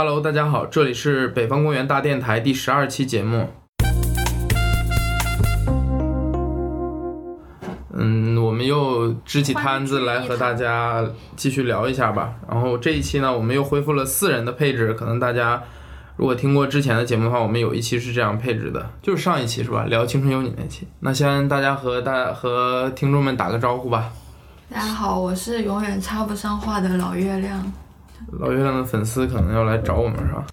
[0.00, 3.48] Hello，大家好，这里是北方公园大电台第十二期节目。
[7.92, 12.34] 嗯，我们又支起摊子来和大家继续聊一下吧。
[12.48, 14.94] 然后这一期呢，我们又恢复了四人的配置。
[14.94, 15.60] 可能大家
[16.14, 19.84] 如果听过之前的节目的话，我们有一期是这样配置的，就是上一期是吧？
[19.86, 20.86] 聊《青春有你》那期。
[21.00, 24.12] 那先大家和大和听众们打个招呼吧。
[24.72, 27.60] 大家好，我是永远插不上话的老月亮。
[28.26, 30.44] 老月亮的粉丝可能要来找我们是吧？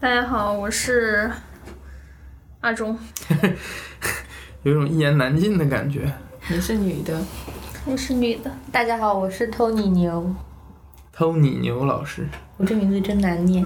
[0.00, 1.30] 大家好，我是
[2.60, 2.98] 阿忠。
[4.62, 6.12] 有一种一言难尽的感觉。
[6.48, 7.20] 你是女的，
[7.84, 8.50] 我是女的。
[8.72, 10.34] 大家好，我是 Tony 牛。
[11.14, 13.64] Tony 牛老师，我这名字真难念。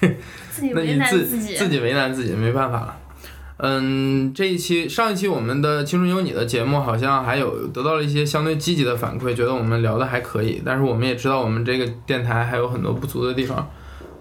[0.50, 1.54] 自己 那为难自己。
[1.56, 2.98] 自己为难自己，没办法了。
[3.58, 10.60] 嗯，这一期上一期我们的《青春有你》的节目好像还有得到了一些相对积极的反馈，觉得我们聊的还可以。
[10.62, 13.66] 但是我们也知道我们这个电台还有很多不足的地方，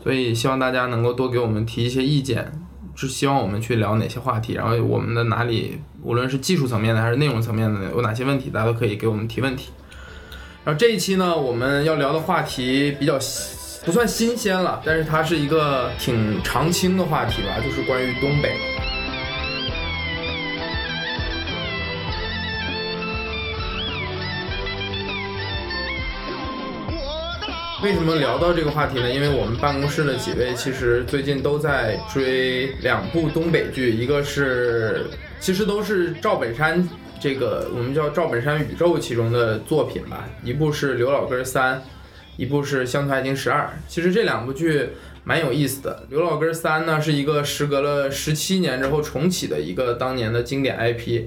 [0.01, 2.49] 所以希望大家能够多给我们提一些意见，
[2.95, 9.71] 是希望我们去聊哪些话题，然后我们的哪里无论是技术层面的还是内容层面的有哪些问题，大家都可以给我们提问题。
[10.63, 13.19] 然后这一期呢，我们要聊的话题比较
[13.83, 18.74] 不算新鲜了，但是它是一个挺常青的话题吧，就是关于东北。
[27.85, 29.13] 为什么聊到这个话题呢？
[29.13, 35.05] 因为我们办公室的几位其实最近都在追两部东北剧，一个是
[35.39, 41.77] 其实都是赵本山这个我们叫赵本山宇宙其中的作品吧，一部是《刘老根三》，
[42.37, 43.61] 一部是《乡村爱情十二》。
[43.87, 44.89] 其实这两部剧
[45.23, 51.25] 蛮有意思的，《刘老根三》呢是一个时隔了十七年之后重启的一个当年的经典 IP，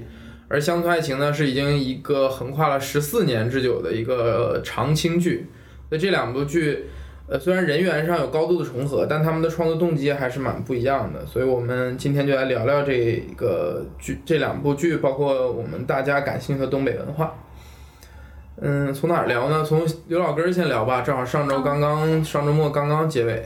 [0.49, 5.47] 而《乡村爱情》呢是已经一个横跨了十四年之久的一个长青剧。
[5.89, 6.85] 所以这两部剧，
[7.27, 11.25] 呃，虽然人员上有高度的重合，但他们的创作动机还是蛮不一样的。
[11.25, 17.33] 所以我们今天就来聊聊这个剧，这两部剧，包括我们大家感兴趣的东北文化。
[18.61, 19.63] 嗯，从哪儿聊呢？
[19.63, 23.45] 从刘老根儿先聊吧，正好上周刚刚上周末刚刚结尾。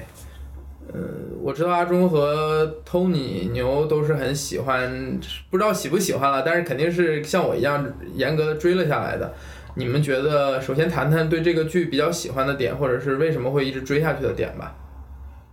[0.94, 1.02] 嗯，
[1.42, 5.20] 我知道阿忠和 Tony 牛都是很喜欢，
[5.50, 7.86] 不知道喜不喜欢了，但是肯定是像我一样
[8.16, 9.34] 严格的追了下来的。
[9.76, 14.76] 你们觉得，首先谈谈对这个剧比较喜欢的点，或者是为什么会一直追下去的点吧。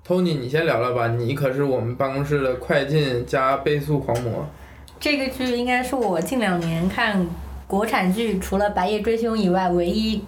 [0.07, 4.47] Tony，你先聊聊吧，你可是我们办公室的快进加倍速狂魔。
[4.99, 7.27] 这个剧应该是我近两年看
[7.67, 10.23] 国产剧除了《白夜追凶》以外唯一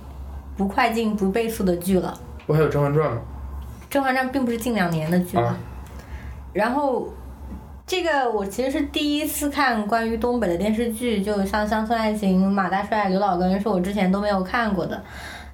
[0.57, 2.19] 不快进不倍速的剧了。
[2.47, 3.21] 不还有《甄嬛传》吗？
[3.93, 5.45] 《甄嬛传》并不是近两年的剧了。
[5.49, 5.59] 啊
[6.55, 7.11] 然后，
[7.87, 15.03] 这个我其实是第一次看关于东北的电视剧，就像《乡村爱情》、马大帅、刘老根，是我之前都没有看过的。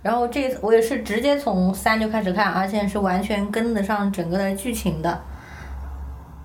[0.03, 5.21] 然后这次我也是直接从三就开始看，而且是完全跟得上整个的剧情的。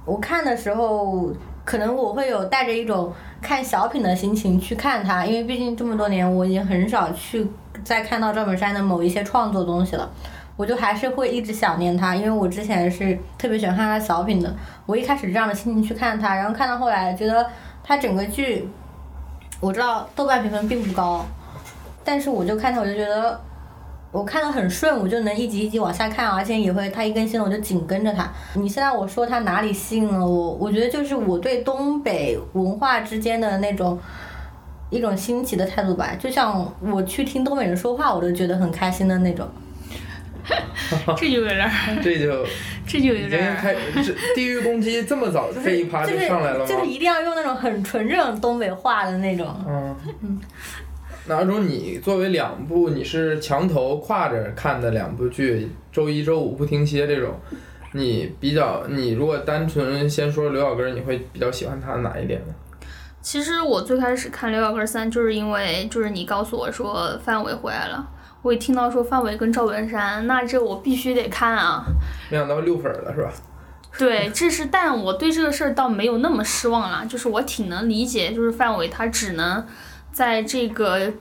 [0.05, 1.31] 我看的时候，
[1.63, 7.47] 可能我会有带着一种看小品的心情去看它，因为毕竟这么多年我已经很少去
[7.83, 10.09] 再看到赵本山的某一些创作东西了。
[10.55, 14.55] 我就还是会一直想念他，因为我之前是特别喜欢看他小品的。
[14.85, 17.45] 我一开始这样的心情去看他，然后看到后来觉得
[17.83, 18.67] 他整个剧，
[19.59, 21.25] 我知道豆瓣评分并不高，
[22.03, 23.39] 但是我就看他我就觉得
[24.11, 28.31] 我看得很顺，我就能一集一集往下看，而且也会他一更新了我就紧跟着他。
[28.53, 33.99] 你现在我说他哪里吸引了我，我觉得就是我对东北文化之间的那种。
[34.89, 39.47] 一种新奇的态度吧，就像我去听东北人说话，我都觉得很开心的那种。
[41.17, 41.71] 这就有点儿，
[42.01, 42.45] 这就
[42.87, 43.55] 这就有点儿。
[43.55, 46.65] 开这地域攻击这么早这一趴就上来了吗？
[46.65, 49.47] 就是一定要用那种很纯正东北话的那种。
[49.67, 50.39] 嗯，
[51.27, 57.33] 那阿忠，你作为两部你是墙头挎着看的两部剧，周一周五不停歇这种，
[57.93, 62.53] 你比较你如果单纯先说刘小根儿，你会比较喜欢他哪一点呢？
[63.21, 68.05] 其实我最开始看《刘小根三》，就是因为就是你告诉我说范伟回来了，
[68.43, 71.85] 我一听到说范伟跟赵本山，那这我必须得看啊。
[72.29, 73.31] 没想到六分儿了是吧？
[73.97, 79.65] 对，这是，但我对这个事儿倒没有那么失望啦，就是我挺能理解，就是范伟他只能
[80.11, 81.13] 在这个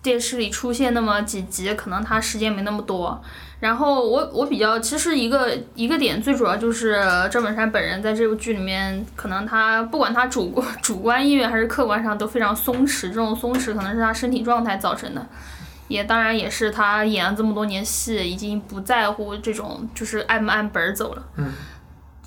[0.00, 3.20] 电视里出现那么几集，可能他时间没那么多。
[3.58, 15.26] 然后我我比较其实一个一个点最主要就是赵本山本人在这部剧里面，可能他不管他主观主观意愿还是客观上都非常松弛，这种松弛可能是他身体状态造成的。
[15.90, 21.22] 也当然也是他演了这么多年戏，已经不在乎这种就是按不按本儿走了。
[21.36, 21.52] 嗯。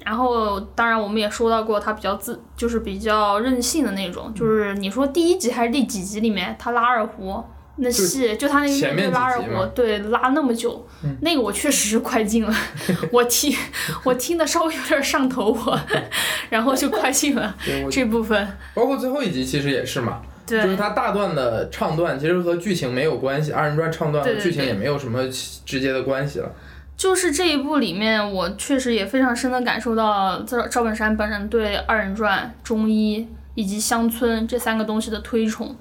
[0.05, 4.33] 然后，当然我们也说到过，他比较自，就是比较任性的那种。
[4.35, 7.41] 就是你说第一集还是第几集里面，他拉二胡，
[7.77, 12.53] 那戏就他那个乐前面队拉着几集，对拉那么久，嗯那个我确实是快进了，
[13.13, 13.55] 我听
[14.03, 15.79] 我听的稍微有点上头我，
[16.51, 17.55] 然后就快进了
[17.89, 25.27] 这部分，包括最后一集其实也是嘛，就是对它大段的唱段其实和剧情没有关系，二人转唱段和剧情也没有什么
[25.65, 26.51] 直接的关系了。
[26.95, 35.75] 就是这一部里面，我确实也非常深的感受到赵赵本山本人对二人转、中医以及乡村这三个东西的推崇。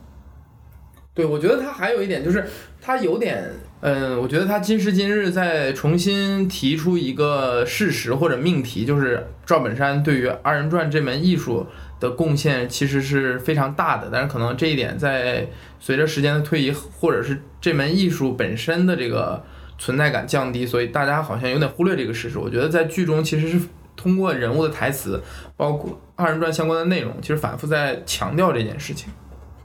[1.15, 2.45] 对，我觉得他还有一点就是，
[2.81, 3.45] 他有点，
[3.85, 11.67] 嗯，我觉得他今时今日在重新提出一个事实或者命题，就是赵本山对于二人转这门艺术
[11.99, 15.49] 的贡献其实是非常大的，但是可能这一点在
[15.81, 19.43] 随着时间的推移，或者是这门艺术本身的这个
[19.79, 22.39] 存在感降低，所以大家好像有点忽略这个事实。
[22.39, 23.61] 我觉得在剧中其实是
[23.97, 25.21] 通过人物的台词，
[25.57, 29.13] 包括二人转相关的内容，其实反复在强调这件事情。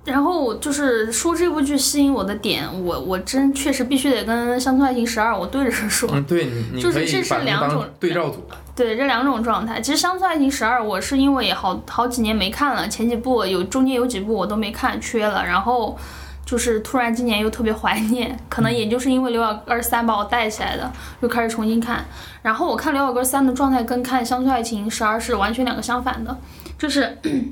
[0.08, 6.10] 然后就是说这部剧吸引我的点，我我真确实必须得跟《乡村爱情十二》我对着说。
[6.14, 6.50] 嗯，对
[6.82, 8.42] 就是这是两种对照组。
[8.74, 15.98] 对这两种状态，其实《乡村爱情十二》我是因为也好好几年没看了，前几部有中间有几部我都没看，缺了，然后
[16.46, 20.90] 就是突然今年又特别怀念，可能也就是因为《刘老根三》把我带起来的，
[21.20, 22.06] 又开始重新看。
[22.44, 26.38] 然后我看《刘老根三》的状态跟看《乡村爱情十二》是完全两个相反的，
[26.80, 27.18] 就是。《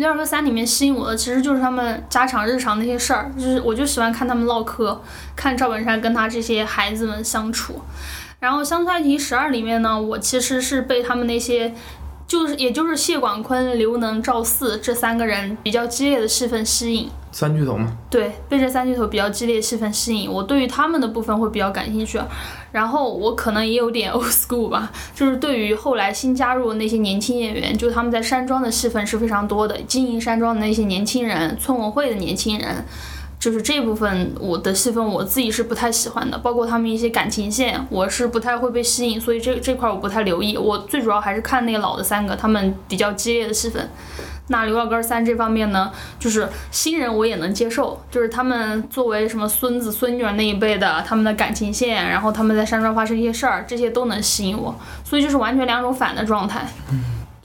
[0.00, 4.98] 六二哥三》里面吸引我的其实就是他们家常日常那些事儿，就是我就喜欢看他们唠嗑，
[5.36, 7.82] 看赵本山跟他这些孩子们相处。
[8.38, 11.74] 然后《乡村爱情十二》里面呢，我其实是被他们那些，
[12.30, 17.10] 就是也就是谢广坤、刘能、赵四这三个人比较激烈的戏份吸引。
[17.32, 22.20] 三巨头吗，对，被这三巨头比较激烈戏份吸引，我对于他们的部分会比较感兴趣。
[22.70, 32.84] 然后我可能也有点 old school 吧，就是对于后来新加入的那些年轻演员，就他们在山庄的戏份是非常多的，经营山庄的那些年轻人，村委会的年轻人。
[33.40, 40.58] 就是这部分我的戏份我自己是不太喜欢的，包括他们一些感情线，我是不太会被吸引，所以这这块我不太留意。
[40.58, 43.88] 我最主要还是看那个老的三个，他们比较激烈的戏份。
[44.48, 56.68] 那刘老根三这方面呢，就是新人我也能接受，就是他们作为什么孙子孙女儿那一辈的，他们的感情线，然后他们在山庄发生一些事儿，这些都能吸引我，所以就是完全两种反的状态。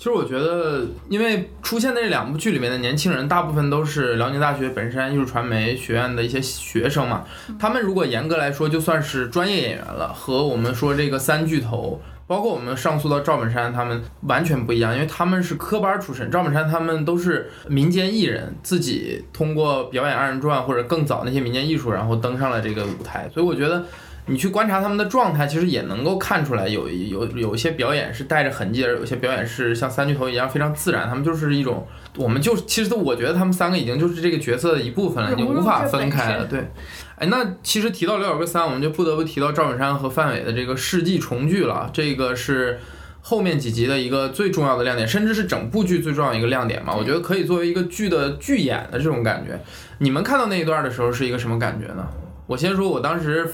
[0.06, 7.26] 其实我觉得，因为出现在这两部剧里面的年轻人，大部分都是辽宁大学本山艺术传媒学院的一些学生嘛。
[7.58, 16.30] 他们如果严格来说，就算是专业演员了，和我们说这个三巨头，包括我们上诉到赵本山，他们完全不一样，因为他们是科班出身。
[16.30, 23.28] 赵本山他们都是民间艺人，自己通过表演二人转或者更早那些民间艺术，然后登上了这个舞台。
[23.34, 23.84] 所以我觉得。
[24.28, 31.08] 你去观察他们的状态，其实也能够看出来有，有有有一些表演是带着痕迹，而有些表演是像三巨头一样非常自然。
[31.08, 31.86] 他们就是一种，
[32.18, 36.46] 我们就其实我觉得他们三个已经就是这个角色的一部分了，已经无法分开了。
[36.46, 36.60] 对，
[37.18, 41.92] 哎，那其实提到刘小哥三，我们就不得不提到赵本山和范伟的这个世纪重聚了。
[41.94, 42.80] 这个是
[43.22, 46.96] 后面几集的一个最重要的亮点，甚至是整部剧最重要的一个亮点嘛。
[46.96, 49.60] 我觉得可以作为一个剧的剧演的这种感觉。
[50.00, 52.08] 你们看到那一段的时候是一个什么感觉呢？
[52.48, 53.50] 我先说，我当时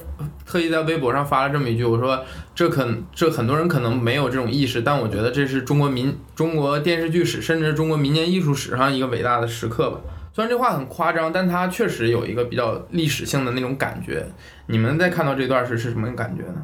[0.46, 2.22] 特意在微博上发了这么一句，我说
[2.54, 10.02] 这可这很多人可能没有这种意识，但我觉得这是中国民中国电视剧史，甚至是中国民间艺术史上一个伟大的时刻吧。
[10.34, 14.26] 虽然这话很夸张，但它确实有一个比较历史性的那种感觉。
[14.66, 16.62] 你们在看到这段时是什么感觉呢？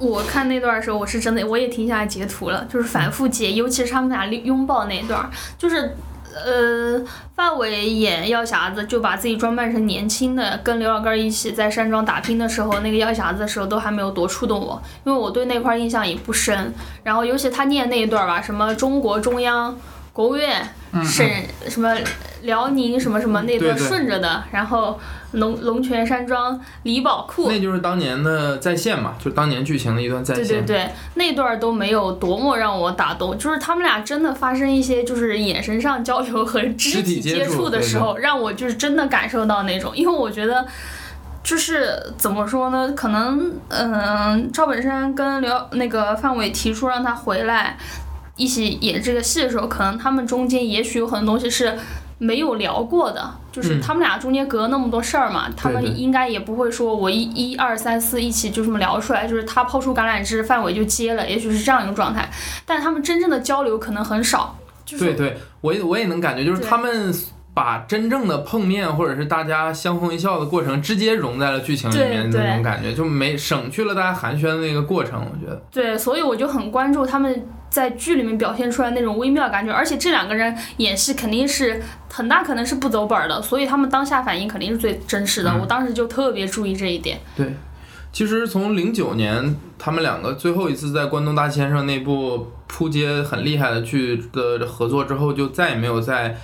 [0.00, 5.94] 我看那段的时候，我是真的我也停下来截图了，就是反复截，尤其是他们俩拥抱那段，就是。
[6.44, 7.02] 呃，
[7.34, 16.72] 范伟演药匣子就把自己装扮成年轻的，跟刘老根一起在山庄打拼的时候，那个药匣子的时候都还没有多触动我，因为我对那块印象也不深。
[17.02, 19.74] 然后尤其他念那一段吧，什么中国中央、
[20.16, 20.66] 国务院、
[21.04, 21.30] 省
[21.68, 21.94] 什么
[22.40, 24.98] 辽宁什么什么那段顺着的，然后
[25.32, 30.46] 龙龙泉山庄李宝库，那就是当年的再现嘛，就当年剧情的一段再现。
[30.46, 40.66] 对对对，那段都没有多么让我打动，就是他们俩真的发生一些就是眼神上交流和肢体接触的时候，让我就是真的感受到那种，因为我觉得。
[41.44, 42.92] 就是怎么说呢？
[42.96, 47.78] 可能，嗯，赵本山跟刘那个范伟提出让他回来
[48.36, 51.76] 一起演这个戏的时候，可能他们中间也许有很多东西是
[52.18, 62.30] 没有聊过的，就是他们俩中间隔了那么多事儿嘛，他们应该也不会说我一一二三四一起就这么聊出来，就是他抛出橄榄枝，范伟就接了，也许是这样一个状态，
[62.64, 64.58] 但他们真正的交流可能很少。
[64.84, 67.14] 就是、对对，我也我也能感觉，就是他们。
[67.56, 75.18] 把真正的碰面或者是大家相逢一笑的过程，直接融在了剧情里面那种感觉，就没省去了大家寒暄的那个过程。
[75.24, 81.82] 我觉得，对，所以我就很关注他们在剧里面表现出来那种微妙感觉，而且这两个人演戏肯定是
[82.12, 85.50] 很大可能是不走本儿的，所以他们当下反应肯定是最真实的。
[85.50, 87.18] 嗯我当时就特别注意这一点。
[87.34, 87.54] 对，
[88.12, 96.36] 其实从零九年他们两个最后一次在《关东大先生》那部扑街很厉害的剧的合作之后，就再也没有在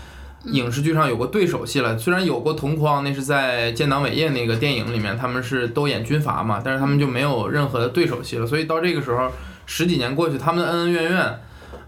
[0.47, 1.97] 影视剧上有过对手戏了。
[1.97, 8.47] 虽然有过同框，那是在《建党伟业》那个电影里面，他们是都演军阀嘛，但是他们就没有任何的对手戏了。
[8.47, 9.31] 所以到这个时候，
[9.67, 11.41] 十几年过去，他们的恩恩怨怨。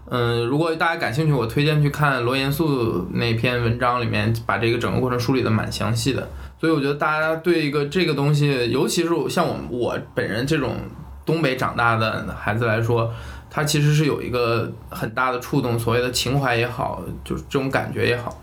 [0.07, 6.29] 嗯，如果大家感兴趣，我推荐去看罗严肃那篇文章，里面把这个整个过程梳理的蛮详细的。
[6.59, 10.77] 所以我觉得大家对一个这个东西，尤其是像我我本人这种
[11.25, 13.11] 东北长大的孩子来说，
[13.49, 18.39] 它其实是有一个很大的触动，所谓的情怀也好，就是这种感觉也好。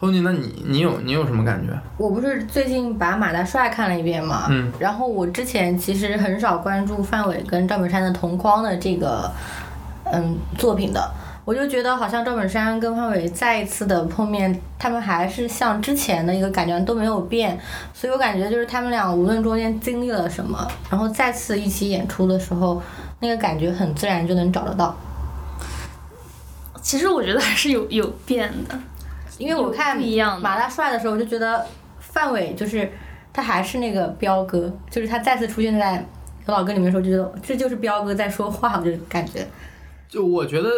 [0.00, 1.78] Tony，那你你有你有什么感觉？
[1.98, 9.30] 我不是最近把马大帅看了一遍嘛，嗯，然后我之前其实很少关注范伟跟赵本山的同框的这个
[10.10, 11.10] 嗯作品的，
[11.44, 17.60] 我就觉得好像赵本山跟范伟再一次的碰面，他们还是像之前的一个感觉都没有变，
[17.92, 22.82] 所以我感觉就是他们俩无论中间经历了什么，然后再次一起演出的时候，
[23.20, 24.96] 那个感觉很自然就能找得到。
[26.80, 28.74] 其实我觉得还是有有变的，
[29.38, 31.64] 因为我看不一样马大帅的时候，我就觉得
[31.98, 32.90] 范伟就是
[33.32, 35.96] 他还是那个彪哥，就是他再次出现在
[36.46, 39.46] 有老歌里面的时候，就觉得这就是彪哥在说话，我就感觉。
[40.08, 40.68] 就我觉得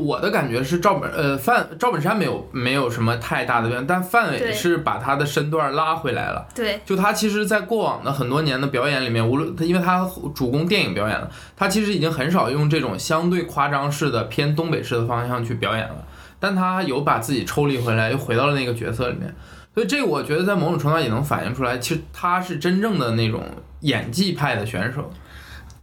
[0.00, 6.46] 我的感觉是赵本呃范赵本山没有没有什么太大的变，但范伟是把他的身段拉回来了。
[6.54, 16.05] 对就他其实，在过往的很多年的表演里面，无论他因为他主攻电影表演了，他其实已经很少用这种相对夸张式的偏东北式的方向去表演了，
[16.38, 19.34] 但他有把自己抽离回来，又回到了那个角色里面，
[19.74, 23.42] 所以这个我觉得在某种程度上也能反映出来，其实他是真正的那种
[23.80, 25.10] 演技派的选手。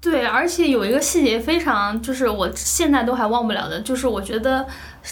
[0.02, 4.68] 对，而且有一个细节非常，就是我现在都还忘不了的，就是我觉得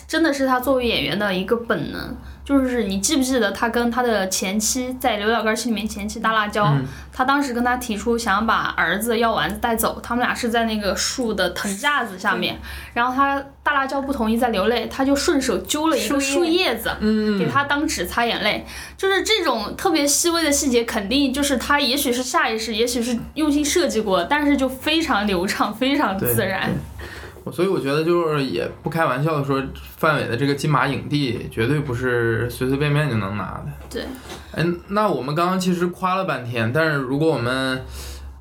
[0.08, 2.16] 真的是他作为演员的一个本能。
[2.44, 6.86] 就是你记不记得他跟他的前妻在《刘老根戏里面前妻大辣椒，嗯。
[7.14, 12.58] 他当时跟他提出想把儿子药丸子带走，他们俩是在那个树的藤架子下面，
[12.94, 17.38] 然后他大辣椒不同意在流泪，他就顺手揪了一个树叶子，嗯。
[17.38, 18.66] 给他当纸擦眼泪，
[18.98, 26.70] 就是这种特别细微的细节，肯定就是他也许是下意识，也许是用心设计过，但是就非常流畅，非常自然。
[26.70, 27.08] 对
[27.50, 29.64] 所以我觉得就是也不开玩笑的说，
[29.98, 33.72] 范伟的这个金马影帝绝对不是随随便便就能拿的。
[33.90, 34.06] 对，
[34.52, 37.82] 哎，那我们刚刚其实夸了半天，但是如果我们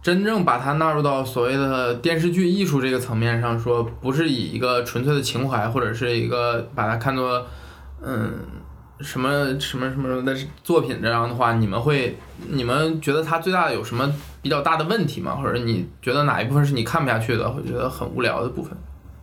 [0.02, 7.47] 真正把它纳入到所谓的电视剧艺术这个层面上说，不是以一个纯粹的情怀，或者是一个把它看作
[8.02, 8.33] 嗯
[9.00, 12.16] 什么什么什么的作品这样的话，你们会
[12.49, 15.37] 你们觉得它最大的有什么比较大的问题吗？
[15.37, 18.75] 或者你觉得哪一部分是你看不下去的，会觉得很无聊的部分？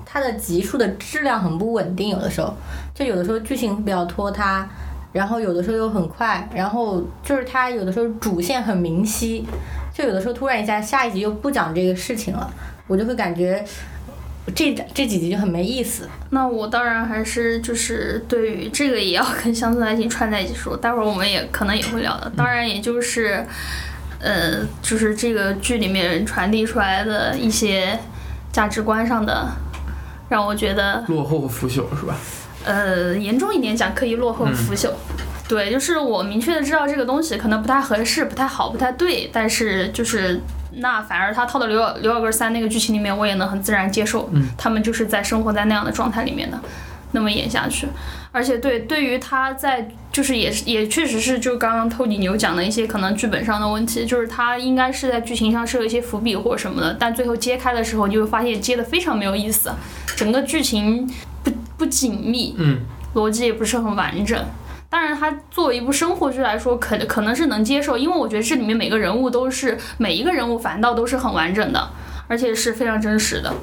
[0.09, 2.55] 它的集数的质量很不稳定，有的时候
[2.95, 4.65] 就有的时候剧情比较拖沓，
[5.11, 9.45] 然后有的时候又很快，然后就是它有的时候主线很明晰，
[9.93, 12.49] 就有的时候突然一下下一集又不讲这个事情了，
[12.87, 13.63] 我就会感觉
[14.55, 16.07] 这这几集就很没意思。
[16.29, 22.31] 那我当然还是就是对于这个也要跟乡村爱情串在一起说，待会儿我们也可能也会聊的。
[22.35, 23.45] 当然，也就是，
[24.19, 27.99] 呃，就是这个剧里面传递出来的一些
[28.53, 29.47] 价值观上的，
[30.29, 32.15] 让我觉得落后腐朽是吧？
[32.65, 34.89] 呃，严重一点讲，可以落后腐朽。
[35.47, 40.41] 对，就是我明确的知道这个东西可能不太合适、不太好、不太对，但是就是
[40.73, 44.29] 那反而他套到刘老刘老根三那个剧情里面，我也能很自然接受。
[44.33, 46.59] 嗯，他们就是在生活在那样的状态里面的，
[47.11, 47.87] 那么演下去。
[48.31, 59.71] 而且对，对于他在就是也是也确实是就刚刚透底牛讲的一些可能剧本上的问题，就是他应该是在剧情上设一些伏笔或者什么的，但最后揭开的时候，你就会发现揭的非常没有意思，
[60.15, 61.09] 整个剧情
[61.43, 62.79] 不不紧密，嗯，
[63.15, 64.39] 逻辑也不是很完整。
[64.89, 71.89] 当然，他作为一部生活剧来说，可可能是能接受，因为我觉得这里面每个人物都是每一个人物反倒都是很完整的，
[72.27, 73.53] 而且是非常真实的。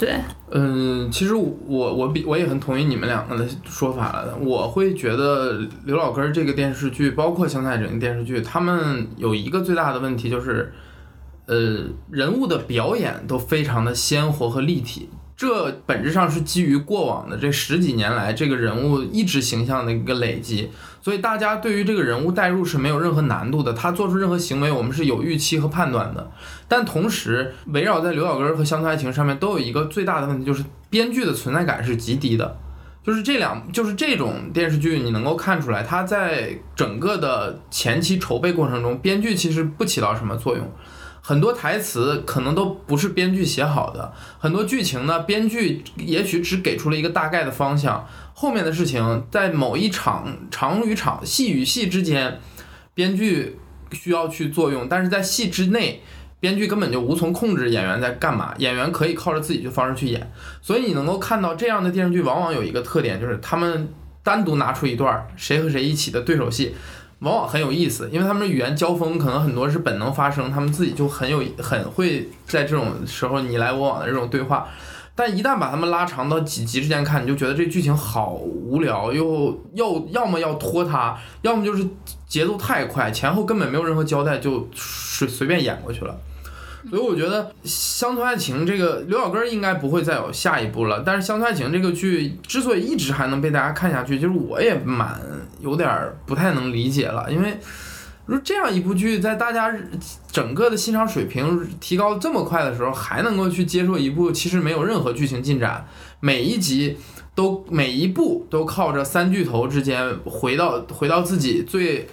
[0.00, 0.14] 对，
[0.50, 4.34] 嗯，其实我我比我也很同意你们两个的说法了。
[4.40, 10.72] 我会觉得刘老根儿这个电视剧，包括《香菜人》电视剧，他们有一个最大的问题就是，
[11.44, 15.10] 呃，人物的表演都非常的鲜活和立体。
[15.36, 20.70] 这本质上是基于过往的这十几年来这个人物一直形象的一个累积，
[21.02, 23.72] 所以大家对于这个人物代入是没有任何难度的。
[23.72, 26.30] 他做出任何行为，我们是有预期和判断的。
[26.68, 32.58] 但同时，围绕在刘小根和乡村爱情上面，都有一个最大的问题，就是编剧的存在感是极低的。
[33.02, 40.70] 就是这两，就是这种电视剧，你能够看出来，它在整个的前期筹备过程中，编剧其实不起到什么作用。
[41.30, 52.40] 很多台词可能都不是编剧写好的，很多剧情呢，编剧也许只给出了一个大概的方向，后面的事情在某一场场与场、戏与戏之间，
[52.94, 53.60] 编剧
[53.92, 56.02] 需要去作用，但是在戏之内。
[56.40, 63.88] 编剧根本就无从控制演员在干嘛，演员可以靠着自己的方式去演，所以你能够看到这样的电视剧，往往有一个特点，就是他们
[64.24, 66.74] 单独拿出一段谁和谁一起的对手戏，
[67.20, 74.66] 往往很有意思，因为他们语言交锋可能很多是本能发生，他们自己就很有很会在这种时候你来我往的这种对话，
[75.14, 81.86] 但一旦把他们拉长到几集之间看，你就觉得这剧情好无聊，又又要么要拖沓，要么就是
[82.26, 86.16] 节奏太快，前后根本没有任何交代，就随随便演过去了。
[86.88, 91.02] 所以我觉得《乡村爱情》这个刘小根应该不会再有下一部了。
[91.04, 95.20] 但是《乡村爱情》这个剧之所以一直还能被大家看下去，就是我也蛮
[95.60, 95.88] 有点
[96.24, 97.30] 不太能理解了。
[97.30, 97.58] 因为
[98.26, 99.74] 如这样一部剧，在大家
[100.30, 105.86] 整个的欣赏水平提高这么快的时候，还能够去接受一部其实没有任何剧情进展，
[106.20, 106.96] 每一集
[107.34, 112.08] 都每一部都靠着三巨头之间回到回到自己最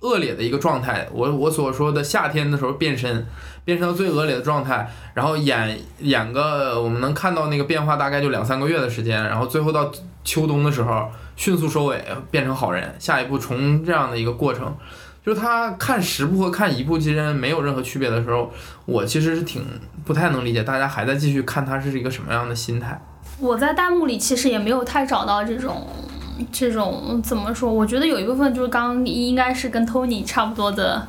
[0.00, 1.06] 恶劣的一个状态。
[1.12, 3.26] 我我所说的夏天的时候变身。
[3.62, 9.92] 变成最恶劣的状态，然后演演个我们能看到那个变化，大概就两三个月的时间，然后最后到
[10.24, 14.74] 秋冬的时候迅速收尾，变成好人，下一步从这样的一个过程，
[15.24, 18.50] 就是他看十部和看一部之间没有任何区别的时候，
[18.86, 19.64] 我其实是挺
[20.04, 23.00] 不太能理解大家还在继续看他是一个什么样的心态。
[23.38, 25.86] 我在弹幕里其实也没有太找到这种
[26.52, 31.06] 这种怎么说，我觉得有一部分就是刚应该是跟 Tony 差不多的。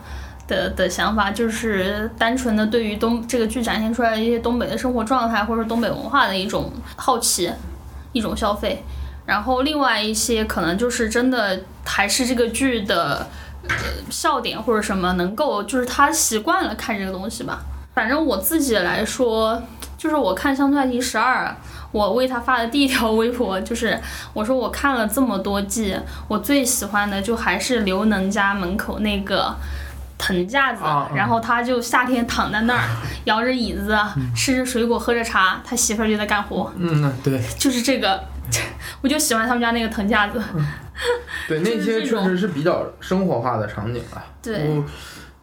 [0.47, 7.49] 的的想法就是单纯的对于东这个剧展现出来的一些东北的生活状态，或者东北文化的一种好奇，
[8.11, 8.83] 一种消费。
[9.25, 13.25] 然后另外一些可能就是真的还是这个剧的
[13.69, 13.75] 呃
[14.09, 17.61] 笑点或者什么能够就是他习惯了看这个东西吧。
[17.93, 19.61] 反正我自己来说，
[19.97, 21.45] 就是我看《乡村爱情十二》，
[21.91, 23.99] 我为他发的第一条微博就是
[24.33, 25.95] 我说我看了这么多季，
[26.27, 29.55] 我最喜欢的就还是刘能家门口那个。
[30.23, 30.83] 藤架子，
[31.15, 32.87] 然后他就夏天躺在那儿，
[33.25, 33.97] 摇着椅子，
[34.35, 36.71] 吃着水果，喝着茶，他媳妇儿就在干活。
[36.77, 38.23] 嗯，对，就是这个，
[39.01, 40.39] 我就喜欢他们家那个藤架子。
[41.47, 44.21] 对，那些确实是比较生活化的场景啊。
[44.43, 44.69] 对，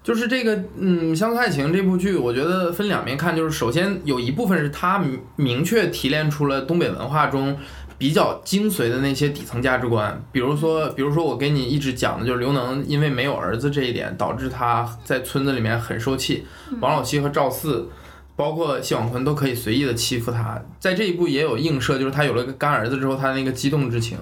[0.09, 5.05] 就是这个，嗯，《乡村爱情》这部剧，我觉得分两面看，就是首先有一部分是他
[5.37, 7.55] 明确提炼出了东北文化中。
[7.99, 16.47] 比较精髓的那些底层价值观，比如说，比如说我给你一直讲的就是刘能因为没有儿子这一点，导致他在村子里面很受气。
[16.81, 17.89] 王老七和赵四，
[18.37, 20.63] 包括谢广坤都可以随意的欺负他。
[20.79, 24.17] 在这一步也有映射，就是他有了个干儿子之后，他那个激动之情。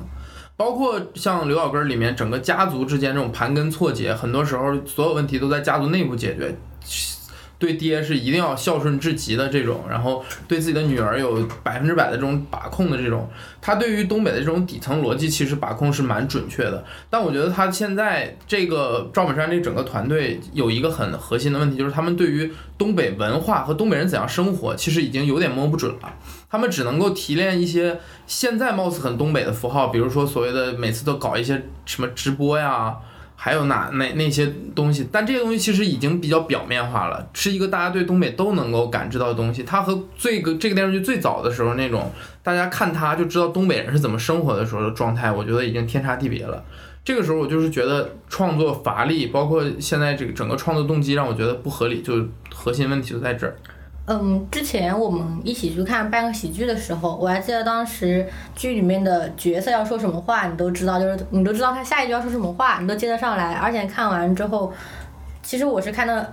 [0.56, 6.56] 包括像刘老根里面整个家族之间这种盘根错节，很多时候所有问题都在家族内部解决。
[7.58, 13.26] 对爹是一定要孝顺至极的这种，然后对自己的女儿有百分之百的这种把控的这种，
[13.62, 16.84] 他对于东北的这种底层逻辑其实把控是蛮准确的。
[17.08, 26.12] 但我觉得他现在这个赵本山这整个团队有一个很核心的问题，就是他们对于东北文化和东北人怎样生活，其实已经有点摸不准了。
[26.50, 32.96] 他们只能够提炼一些现在貌似很东北的符号，比如说所谓的每次都搞一些什么直播呀。
[33.38, 39.62] 还有哪那那些东西，但这些东西其实已经比较表面化了，是一个大家对东北都能够感知到的东西。
[39.62, 42.10] 它和最个这个电视剧最早的时候那种
[42.42, 46.64] 大家看它就知道东北人是怎么生活的时候的状态，我觉得已经天差地别了。
[47.04, 53.54] 这个时候我就是觉得创作乏力，包括现在这个整个创作动机让我觉得不合理，就核心问题就在这儿。
[54.08, 63.54] 嗯，之前我们一起去看半个喜剧的时候，我还记得当时剧里面的角色要说什么话，你都知道，就是你都知道他下一句要说什么话，你都接得上来。
[63.54, 64.72] 而且看完之后，
[65.42, 66.32] 其实我是看的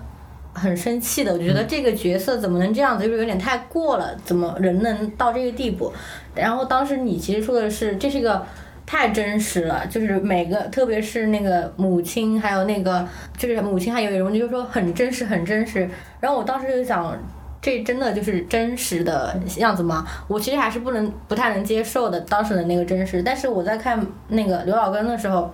[0.53, 5.91] 很生气的，我觉得这个角色怎么能这样子，就是有点太过了，怎么人能到这个地步？
[6.35, 8.45] 然后当时你其实说的是，这是一个
[8.85, 13.03] 太真实了，就是每个，特别是那个母亲，还有那个
[13.35, 15.89] 就是母亲，还有一种就是说很真实，很真实。
[16.19, 17.17] 然后我当时就想。
[17.63, 20.05] 这真的就是真实的样子吗？
[20.27, 23.23] 我其实还是不能不太能接受的当时的那个真实。
[23.23, 25.49] 但是我在看那个刘老根的时候，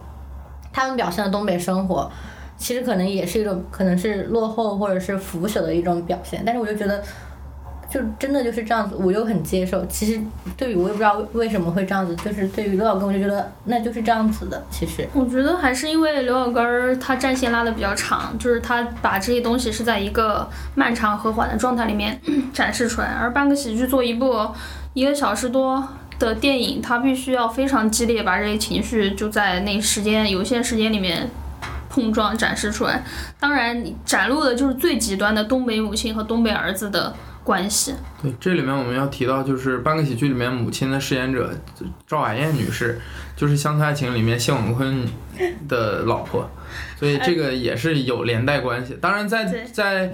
[0.74, 2.12] 他们表现的东北生活，
[2.58, 6.42] 其实可能也是一种可能是落后或者是腐朽的一种表现。
[6.44, 7.02] 但是我就觉得。
[7.90, 9.86] 就真的就是这样子，我又很接受。
[9.88, 10.22] 其实
[10.56, 14.64] 对于我也不知道为什么会这样子，就是对于刘老根，我就觉得那就是这样子的。
[14.70, 22.22] 其实我觉得还是因为刘老根儿他战线拉的比较长，就是他把这些东西是在一个漫长和缓的状态里面
[22.54, 23.08] 展示出来。
[23.08, 24.48] 而半个喜剧做一部
[24.94, 25.88] 一个小时多
[26.20, 31.30] 的电影，它必须要非常激烈，把这些情绪就在那时间有限时间里面。
[31.92, 33.04] 碰撞展示出来。
[33.40, 37.12] 当然，展露的就是最极端的东北母亲和东北儿子的
[37.50, 37.96] 关系。
[38.22, 41.52] 对，这里面我们要提到就是《半个喜剧》里面母亲的饰演者
[42.06, 43.02] 赵雅燕女士，
[43.36, 45.04] 就是《乡村爱情》里面谢广坤
[45.68, 46.48] 的老婆，
[47.00, 48.96] 所以这个也是有连带关系。
[49.02, 50.14] 当然在，对在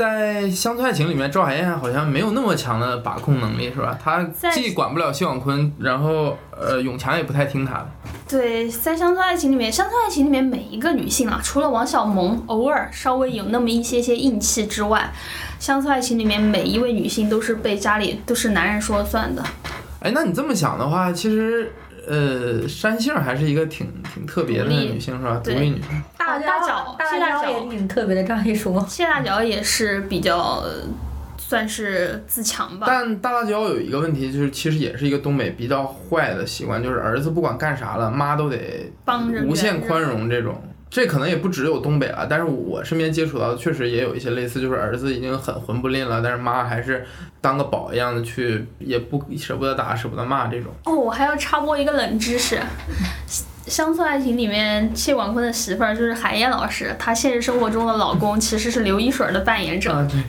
[0.00, 3.98] 在《乡村爱情》里面，赵海燕好像没有那么强的把控能力，是吧？
[4.02, 7.86] 她既管不了谢广坤，然后呃，永强也不太听她的。
[8.26, 15.12] 对，在《乡村爱情》里面，《乡村爱情》里面每一个女性啊，除了王小蒙偶尔稍微有那么一些些硬气之外，
[15.62, 19.44] 《乡村爱情》里面每一位女性都是被家里都是男人说了算的。
[19.98, 21.70] 哎，那你这么想的话，其实
[22.06, 25.40] 呃，山杏儿还是一个挺挺特别的女性，是吧？
[25.42, 26.02] 独对立女性。
[26.16, 30.82] 大大脚，大谢大脚也，挺特别的，这样一说， 谢大脚也是比较呃
[31.36, 32.86] 算是自强吧。
[32.88, 40.62] 但大辣椒有一个问题，就是其实也是一个东北比较坏的习惯，就是儿子不管干啥了，妈都得帮着无限宽容这种。
[40.90, 47.06] 这可能也不只有东北了，但是我身边接触到的确实也有一些类似，就是儿子已经很混不吝了，但是妈还是
[47.40, 50.72] 当个宝一样的去，也不舍不得打，舍不得骂这种。
[50.84, 52.56] 哦，我还要插播一个冷知识，
[53.70, 59.92] 《乡村爱情》里面谢广坤的媳妇儿就是海燕老师，她现实生活中的老公其实是刘一水儿的扮演者。
[59.92, 60.20] 啊，对，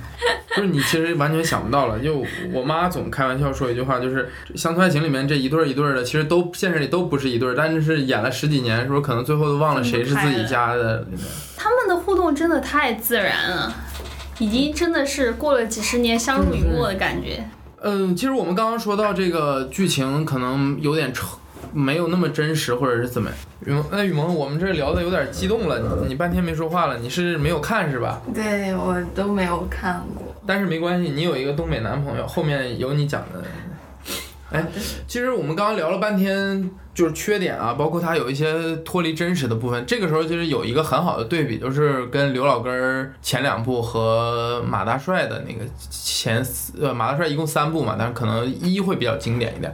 [0.55, 1.99] 就是你其实完全想不到了。
[1.99, 2.23] 就
[2.53, 11.07] 我妈总开玩笑说一句话，就是《乡村爱情》里面这一对儿一对儿的，其实都现实里都不是一对儿，但是演了十几年，是不是可能最后都忘了谁是自己家的？
[11.57, 13.73] 他们的互动真的太自然了，
[14.37, 17.43] 已经真的是过了几十年相濡以沫的感觉。
[17.81, 21.39] 嗯，其实我们刚刚说到这个剧情可能有点抽，
[21.73, 23.37] 没有那么真实，或者是怎么样？
[23.65, 28.21] 雨萌，那雨萌，我们这聊的有点激动了，你你半天没说话了，你是没有看是吧？
[28.33, 30.35] 对我都没有看过。
[30.45, 33.43] 但是没关系，你有一个东北男朋友，后面有你讲的。
[34.51, 34.65] 哎，
[35.07, 39.85] 其实我们刚刚聊了半天，就是缺点啊，包括他有一些脱离真实的部分。
[39.85, 49.73] 这个时候其实有一个很好的对比，就是跟刘老根儿前两部和马大帅的那个前四呃马大帅一共三部嘛，但是可能一会比较经典一点。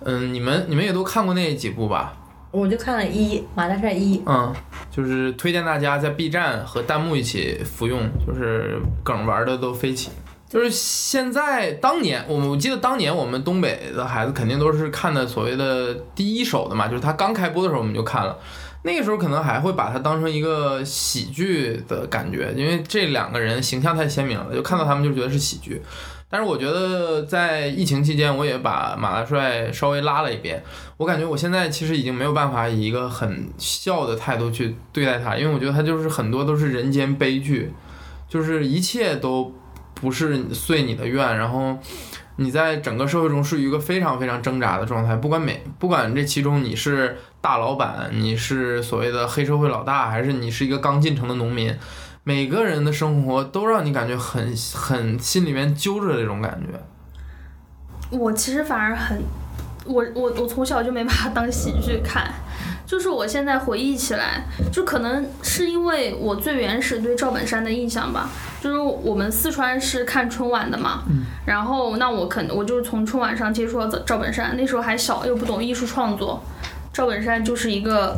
[0.00, 2.14] 嗯，你们你们也都看过那几部吧？
[2.50, 4.54] 我就看了一马大帅一，嗯，
[4.90, 10.10] 就是推荐大家在 B 站和弹幕一起服用，就是梗玩的都飞起。
[10.48, 18.38] 就是现在，当年我们我记得当年我们东北的孩子肯定都是看的所谓的第一手的嘛，就是他刚开播的时候我们就看了，
[18.86, 25.80] 那个时候可能还会把它当成一个喜剧的感觉，因为这两个人形象太鲜明了，就看到他们就觉得是喜剧。
[26.28, 30.62] 但是我觉得在疫情期间，我也把马大帅稍微拉了一遍。
[30.98, 37.72] 我感觉我现在其实已经没有办法以一个很笑的态度去对待他，因为我觉得他就是很多都是人间悲剧，
[38.28, 39.54] 就是一切都
[39.94, 41.78] 不是遂你的愿，然后
[42.36, 45.14] 你在整个社会中是一个非常非常挣扎的状态。
[45.16, 51.74] 不管每不管这其中你是大老板，你是所谓的黑社会老大，还是你是一个刚进城的农民。
[52.26, 56.80] 每个人的生活都让你感觉很很心里面揪着这种感觉。
[58.16, 59.22] 我其实反而很，
[59.84, 62.32] 我我我从小就没把它当喜剧看，
[62.86, 68.30] 就是我现在回忆起来，就可能是因为我最原始对赵本山的印象吧，
[68.64, 71.02] 就是我们四川是看春晚的嘛，
[71.44, 76.42] 然后那我肯我就是从春晚上接触到赵赵本山，那时候还小又不懂艺术创作，
[76.90, 78.16] 赵本山就是一个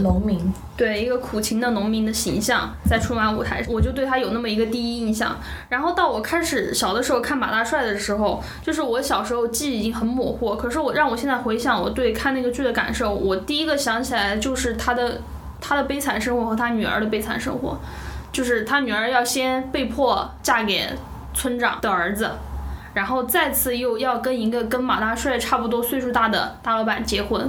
[0.00, 5.36] 农民，对一个苦情的农民的形象，在春晚舞台，我就对他有那么一个第一印象。
[5.68, 15.20] 然后到我开始小的时候看马大帅的时候，就是我小时候记忆已经很模糊，可是我让我现在回想我对看那个剧的感受，我第一个想起来就是他的
[15.60, 17.76] 他的悲惨生活和他女儿的悲惨生活，
[18.32, 20.88] 就是他女儿要先被迫嫁给
[21.34, 22.30] 村长的儿子。
[22.92, 27.48] 然后再次又要跟一个跟马大帅差不多岁数大的大老板结婚，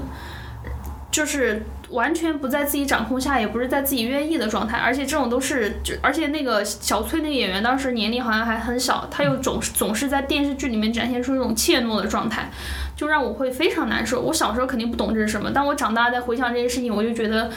[1.10, 12.52] 就是完全不在自己掌控下，也不是在自己愿意的状态，而且这种都是，就而且那个小崔那个演员当时年龄好像还很小，他又总是总是在电视剧里面展现出一种怯懦的状态，
[12.96, 14.22] 就让我会非常难受。
[14.22, 17.50] 我小时候肯定不懂这是什么，但我长大再回想这些事情，我就觉得。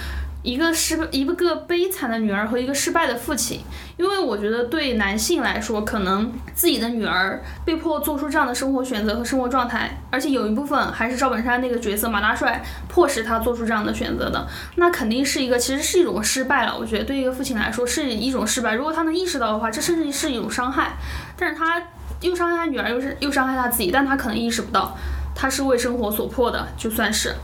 [0.45, 3.63] 一个失一个个悲惨的女儿和一个失败的父亲，
[3.97, 16.77] 因为我觉得对男性来说，可能自己的女儿被迫做出这样的生活选择和生活状态，而且有一部分还是赵本山那个角色马大帅迫使他做出这样的选择的，那肯定是一个其实是一种失败了。
[16.79, 20.99] 我觉得对一个父亲来说是一种失败，如果他能意识到的话，这甚至是一种伤害。
[21.39, 21.83] 但是他
[22.21, 24.95] 又伤害他女儿，又是又伤害他自己，但他可能意识不到，
[25.35, 27.35] 他是为生活所迫的，就算是。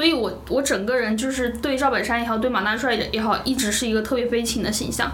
[0.00, 5.12] 所以我我整个人就是对赵本山也好，对马大帅也好，一直是一个特别悲情的形象。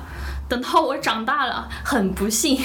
[0.49, 2.57] 等到我长大了，很不幸，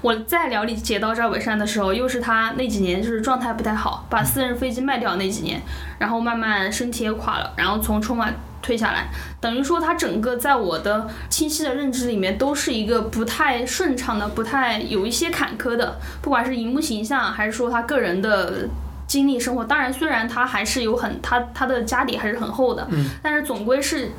[0.00, 5.60] 我再了解到赵本山的时候，又是他那几年就是状态不太好，把私人飞机卖掉那几年，
[5.98, 8.32] 然后慢慢身体也垮了，然后从春晚
[8.62, 9.08] 退下来，
[9.40, 18.68] 等于说他整个在我的清晰的认知里面都是一个不太顺畅的，不太有一些坎坷的，不管是荧幕形象还是说他个人的。
[19.06, 24.10] 经历生活，当然虽然他还是有很他他的家底还是很厚的，嗯但是总归是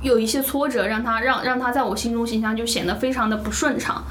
[0.00, 4.02] 有一些挫折，让他让让他在我心中形象就显得非常的不顺畅，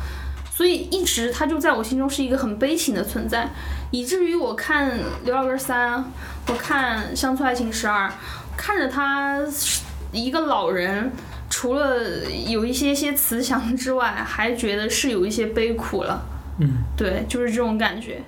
[0.51, 3.49] 所以一直他就在我心中是一个很悲情的存在，
[3.91, 4.89] 以至于我看
[5.25, 5.99] 《刘老根三》，
[6.47, 8.07] 我看《乡村爱情十二》，
[8.55, 9.39] 看着他
[10.11, 11.11] 一个老人。
[11.53, 11.99] 除了
[12.47, 16.23] 有一些些慈祥之外，还觉得是有一些悲苦了。
[16.61, 18.23] 嗯，对，就是这种感觉。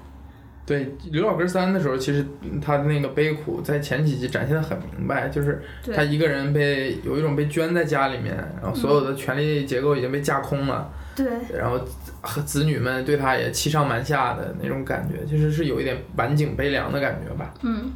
[0.65, 2.25] 对《刘老根三》的时候，其实
[2.61, 5.61] 他的那个悲苦在前几集展现的很明白，就是
[5.93, 11.77] 他一个人被有一种被圈在家里面，然后所有的权力结构已经被架空了，对，然后
[12.21, 17.53] 和子女们对他也欺上瞒下的那种感觉，其实是有一点晚景悲凉的感觉吧。
[17.63, 17.91] 嗯，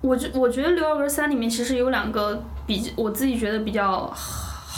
[0.00, 4.12] 我觉我觉得《刘老根三》里面其实有两个比我自己觉得比较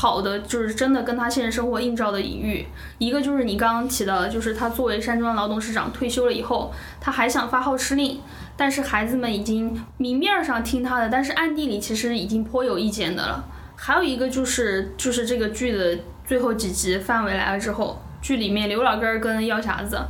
[0.02, 2.66] 好的，就是真的跟他现实生活映照的隐喻。
[2.98, 8.20] 一个就是你刚刚提到的，就是他作为山庄劳动市长退休了以后，他还想发号施令，
[8.56, 13.44] 但是孩子们已经明面上听他的，但是暗地里其实已经颇有意见的了。
[13.76, 20.00] 还有一个就是就是这个剧的最后几集范伟来了之后，剧里面刘老根儿跟药匣子，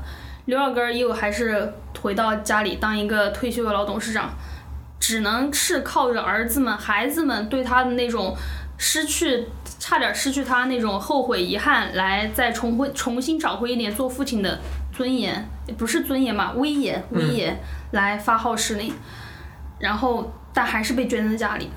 [0.46, 4.30] 刘老根儿又还是回到家里当一个退休的老董事长，
[4.98, 8.34] 只能是靠着儿子们、孩子们对他的那种
[8.78, 9.46] 失去，
[9.82, 14.60] 差点失去他那种后悔、遗憾，来再重回、重新找回一点做父亲的
[14.92, 17.58] 尊严，也不是尊严嘛，威严、威严，
[17.90, 18.94] 来发号施令。
[19.80, 21.68] 然后，但还是被圈在家里。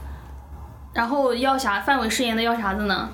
[0.94, 3.10] 然后药匣范伟饰演的药匣子呢，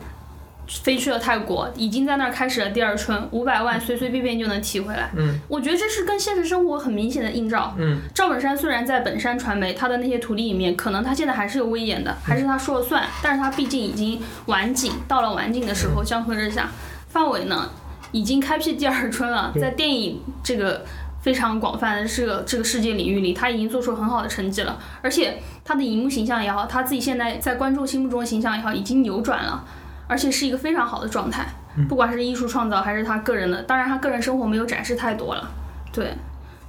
[0.84, 5.12] 飞去了泰国，已经在那儿开始了第二春，五百万随随便便就能提回来。
[5.16, 7.76] 嗯，我觉得这是跟现实生活很明显的映照。
[7.78, 16.70] 嗯，赵本山虽然在本山传媒他的那些徒弟里面，可能他现在还是有威严的，还是他说了算，但是他毕竟已经晚景，到了晚景的时候，江河日下。
[17.10, 17.70] 范伟呢，
[18.12, 20.86] 已经开辟第二春了，在电影这个。
[21.22, 29.64] 非常广泛的这个这个世界领域里，他已经做出很好的成绩了，而且他的荧幕形象也好，他自己现在在观众心目中的形象也好，已经扭转了，
[30.12, 31.48] 而且是一个非常好的状态。
[31.88, 35.52] 不管是艺术创造还是他个人的，当然他个人生活没有展示太多了，
[35.94, 36.14] 对，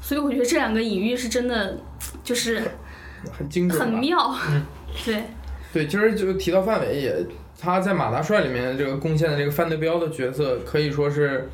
[0.01, 1.77] 所以我觉得这两个隐喻是真的，
[2.23, 2.63] 就是
[3.33, 4.33] 很精准，很妙，
[5.05, 5.25] 对，
[5.73, 7.13] 对，其实就提到范伟也，
[7.61, 11.51] 他在马大帅里面这个贡献的这个范德彪的角色，可以说是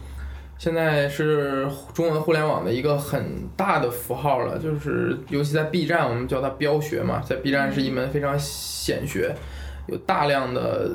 [0.58, 4.58] 现在是中文互联网的一个很大的符号了。
[4.58, 9.34] 就是尤其在 B 站，我们叫它彪学嘛，在 B 站是一门非常显学，
[9.86, 10.90] 有大量的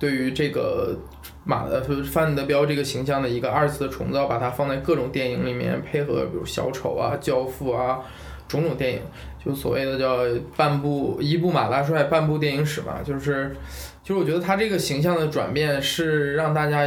[0.00, 0.96] 对于这个
[1.44, 8.00] 马呃范德彪这个形象的一个二次的重造，把它放在各种电影里面，配合比如小丑啊、教父啊
[8.48, 9.00] 种种电影。
[9.44, 10.18] 就所谓的叫
[10.56, 13.54] 半部一部马大帅半部电影史嘛，就是
[14.02, 16.86] 就是我觉得他这个形象的转变是让大家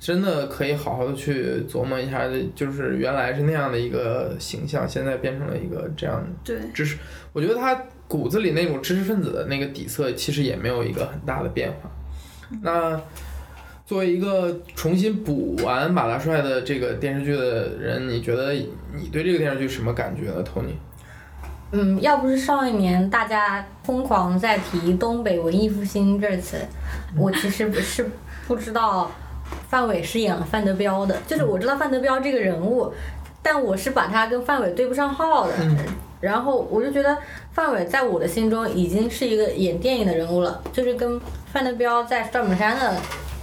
[0.00, 2.22] 真的可以好好的去琢磨一下，
[2.54, 6.96] 就是原来是那样的一个形象，现在变成了一个这样对，知识，
[7.32, 7.78] 我觉得他
[8.08, 11.90] 骨子里那种知识分子的那个底色其实也没有一个很大的变化。
[12.62, 13.00] 那
[13.86, 20.74] 作为一个重新补完马大帅的这个电视剧的人，你觉得你对这个电视剧什么感觉呢，Tony？
[21.72, 26.56] 嗯，要不是上一年大家疯狂在提东北文艺复兴这词，
[27.18, 28.08] 我其实不是
[28.46, 29.10] 不知道
[29.68, 32.92] 范伟是演了范德彪的，就是我知道范德彪这个人物，
[33.42, 35.52] 但我是把他跟范伟对不上号的。
[36.20, 37.18] 然后我就觉得
[37.52, 41.20] 范伟在我的心中已经是一个演电影的人物了，就是跟
[41.54, 42.92] 范德彪在赵本山的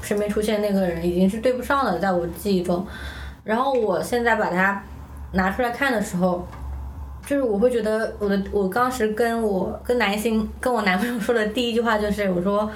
[0.02, 2.86] 身边出现那个人已经是对不上的，在我记忆中。
[3.42, 4.84] 然后我现在把它
[5.32, 6.46] 拿出来看的时候，
[7.26, 12.70] 就是我会觉得我的我当时跟我跟男性跟我男朋友说的第一句话就是我说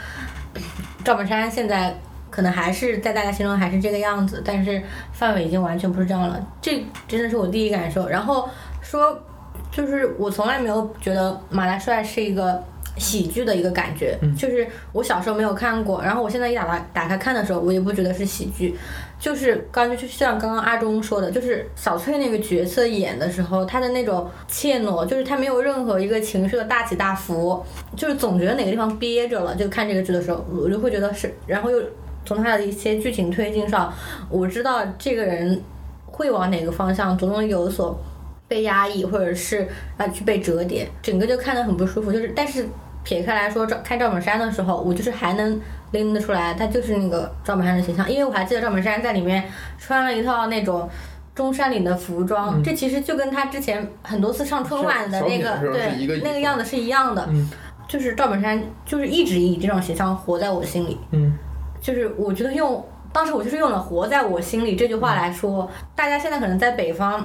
[1.03, 1.93] 赵本山现在
[2.31, 8.07] 可能还是在大家心中还是这个样子，但是范伟已经完全不是这样了，这真的是我第一感受。
[8.07, 8.49] 然后
[8.81, 9.21] 说
[9.69, 12.63] 就是我从来没有觉得马大帅是一个。
[12.97, 18.73] 喜剧的一个感觉，就是我小时候没有看过，然后我现在一打开打开看的时候，我也不觉得是喜剧，
[19.19, 27.61] 就是刚就像刚刚阿忠说的，就是小翠那个角色演的时候，她的那种怯懦，就是她没有任何一个情绪的大起大伏，
[27.97, 29.53] 就是总觉得哪个地方憋着了。
[29.55, 31.81] 就看这个剧的时候，我就会觉得是，然后又
[32.25, 33.93] 从她的一些剧情推进上，
[34.29, 35.61] 我知道这个人
[36.05, 37.99] 会往哪个方向，总能有所
[38.47, 42.09] 被压抑，或者是啊去被折叠，整个就看得很不舒服。
[42.13, 42.65] 就是但是。
[43.05, 49.43] 撇开来说，赵看赵本山的时候，我就是还能拎得出来，他就是那个赵本山的形象，因为我还记得赵本山在里面
[49.79, 50.89] 穿了一套那种
[51.33, 57.25] 中山领的服装，嗯这其实就跟他之前很多次上春晚的那个对那个样子是一样的。
[57.29, 57.49] 嗯
[57.87, 60.97] 就是赵本山就是一直以这种形象活在我心里。
[61.11, 61.37] 嗯，
[61.79, 67.23] 就是我觉得用当时我就是用了“活在我心里”这句话来说，大家现在可能在北方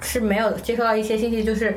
[0.00, 1.76] 是没有接收到一些信息，就是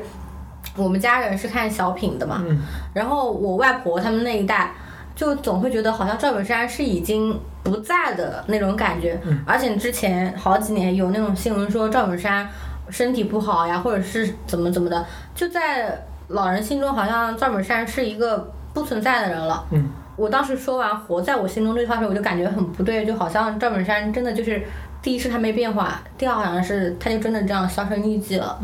[0.76, 4.72] 我们家人是看小品的嘛，嗯然后我外婆他们那一代
[5.14, 12.48] 就总会觉得好像赵本山是已经不在的那种感觉，而且之前好几年有那种新闻说赵本山
[12.90, 19.64] 身体不好呀，或者是怎么怎么的，就在老人心中好像赵本山是一个不存在的人了。
[19.70, 24.62] 嗯，我当时说完“活在我心中”这句话的时候，我就感觉很不对，就好像赵本山真的就是
[25.00, 28.58] 第一是他没变化，第二好像是他就真的这样销声匿迹了。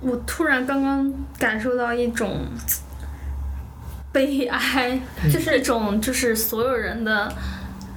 [0.00, 2.46] 我突然刚刚感受到一种
[4.12, 5.00] 悲哀，
[5.32, 7.32] 就是一种就是所有人的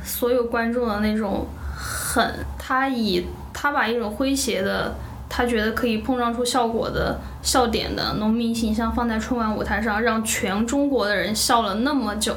[0.03, 4.95] 所有观众的那种狠，他以他把一种诙谐的。
[5.35, 12.35] 他觉得可以碰撞出效果的笑点的农民形象放在春晚舞台上，让全中国的人笑了那么久，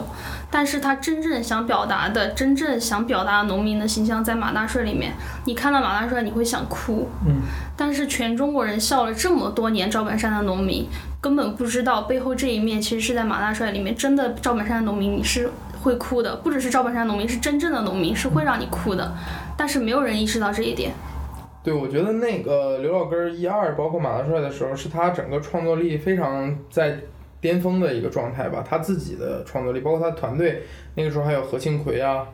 [0.50, 5.12] 但是他真正想表达的、真正想表达农民的形象在马大帅里面，
[5.44, 7.42] 你看到马大帅你会想哭，嗯，
[7.76, 10.86] 但是全中国人笑了这么多年赵本山的农民，
[11.20, 15.50] 根本不知道背后这一面其实是在马大帅里面，真的赵本山的农民你是
[15.82, 19.12] 会哭的，不只是赵本山农民，是真正的农民是会让你哭的，
[19.56, 20.92] 但是没有人意识到这一点。
[21.62, 26.96] 对，我觉得那个刘老根儿一二，包括马大帅的时候，是他整个创作力非常在
[27.46, 28.64] 巅峰的一个状态吧。
[28.68, 30.62] 他自己的创作力，包括他团队，
[30.96, 32.26] 那个时候还有何庆魁啊，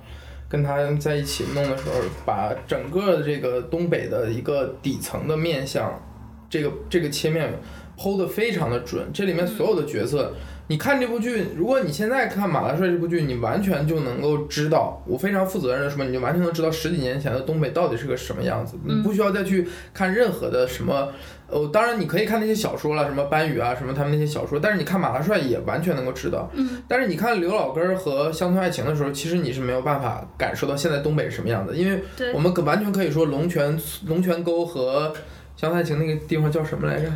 [0.48, 6.00] 跟他在一起弄的时候，把整个的这个东北的一个底层的面相，
[6.48, 7.52] 这个这个切面
[7.98, 9.10] 剖的非常的准。
[9.12, 10.32] 这里面所有的角色，
[10.68, 18.78] 你看这部剧，如果你现在看马大帅这部剧，你完全就能够知道，我非常负责任的说，你就完全能知道十几年前的东北到底是个什么样子。
[18.84, 21.08] 你不需要再去看任何的什么，
[21.48, 26.48] 呃，当然你可以看那些小说了，什么班宇啊，什么他们那些小说，但是你看马大帅也完全能够知道。
[26.54, 26.82] 嗯。
[26.88, 35.12] 但是你看刘老根儿和乡村爱情的时候，其实你是没有办法感受到现在东北是什么样子，因为我们可完全可以说龙泉龙泉沟和
[35.56, 37.10] 乡村爱情那个地方叫什么来着？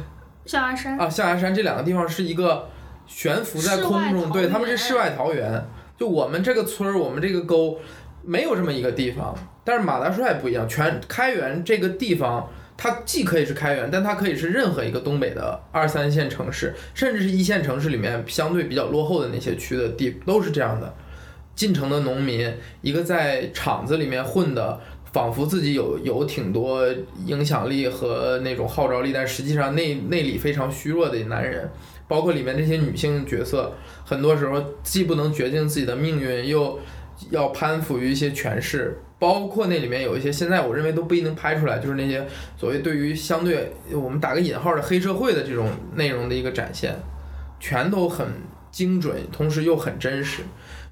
[0.44, 2.68] 象牙山，啊，象牙山这两个地方是一个
[3.06, 5.64] 悬浮在空中，对，他们是世外桃源。
[5.98, 7.78] 就我们这个村儿，我们这个沟，
[8.22, 9.34] 没有这么一个地方。
[9.64, 20.94] 但是马大帅不一样，全开原这个地方，它既可以是开原，但它可以是任何一个东北的二三线城市，甚至是一线城市里面相对比较落后的那些区的地，都是这样的。
[21.54, 24.78] 进城的农民，一个在厂子里面混的，
[25.10, 26.86] 仿佛自己有有挺多
[27.24, 31.68] 影响力和那种号召力，但实际上内内里非常虚弱的男人，
[32.08, 33.72] 包括里面这些女性角色，
[34.04, 36.78] 很多时候既不能决定自己的命运，又
[37.30, 46.94] 要攀附于一些权势，包括那里面有一些现在我认为都不一定拍出来，就是那些所谓对于相对我们打个引号的黑社会的这种内容的一个展现，
[47.58, 48.26] 全都很
[48.70, 50.42] 精准，同时又很真实。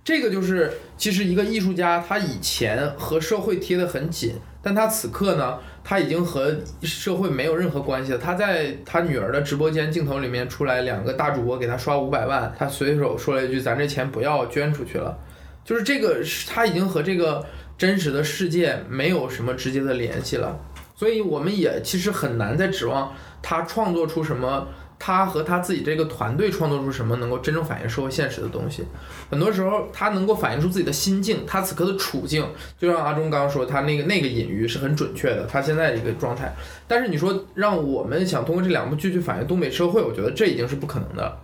[0.03, 8.19] 这个就是，其实一个艺术家，他以前和社会贴得很紧，但他此刻呢，他已经和社会没有任何关系了。
[8.19, 15.17] 他在他女儿的直播间镜头里面出来，两个大主播给他刷五百万，他随手说了一句：“咱这钱不要捐出去了。”
[15.65, 17.45] 就是这个，他已经和这个
[17.77, 20.59] 真实的世界没有什么直接的联系了。
[20.97, 24.67] 所以我们也其实很难再指望他创作出什么。
[24.99, 28.85] 他和他自己这个团队创作出什么能够真正反映社会现实的东西？
[29.31, 32.47] 很多时候，他能够反映出自己的心境，他此刻的处境。
[32.79, 36.55] 就像阿忠刚刚说，他那个那个隐喻是很准确的，他现在的一个状态。
[36.87, 41.39] 但是你说让我们想通过这两部剧去反映东北社会，我觉得这已经是不可能的。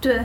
[0.00, 0.20] 对，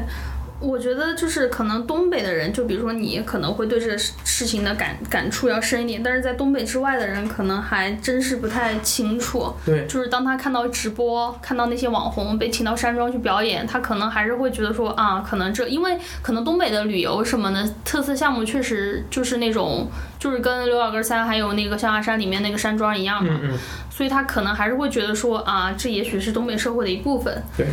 [0.63, 9.53] 我觉得就是可能东北的人，就比如说你可能会对这个事事情的感感触要深一点，但是在东北之外的人可能还真是不太清楚。
[9.65, 27.43] 对，就是当他看到直播，看到那些网红被请到山庄去表演，他可能还是会觉得说啊，可能这因为可能东北的旅游什么的特色项目确实就是那种就是跟刘老根山还有那个象牙山里面那个山庄一样嘛，嗯嗯，所以他可能还是会觉得说啊，这也许是东北社会的一部分。
[27.57, 27.67] 对。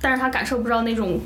[0.00, 1.18] 但是他感受不到那种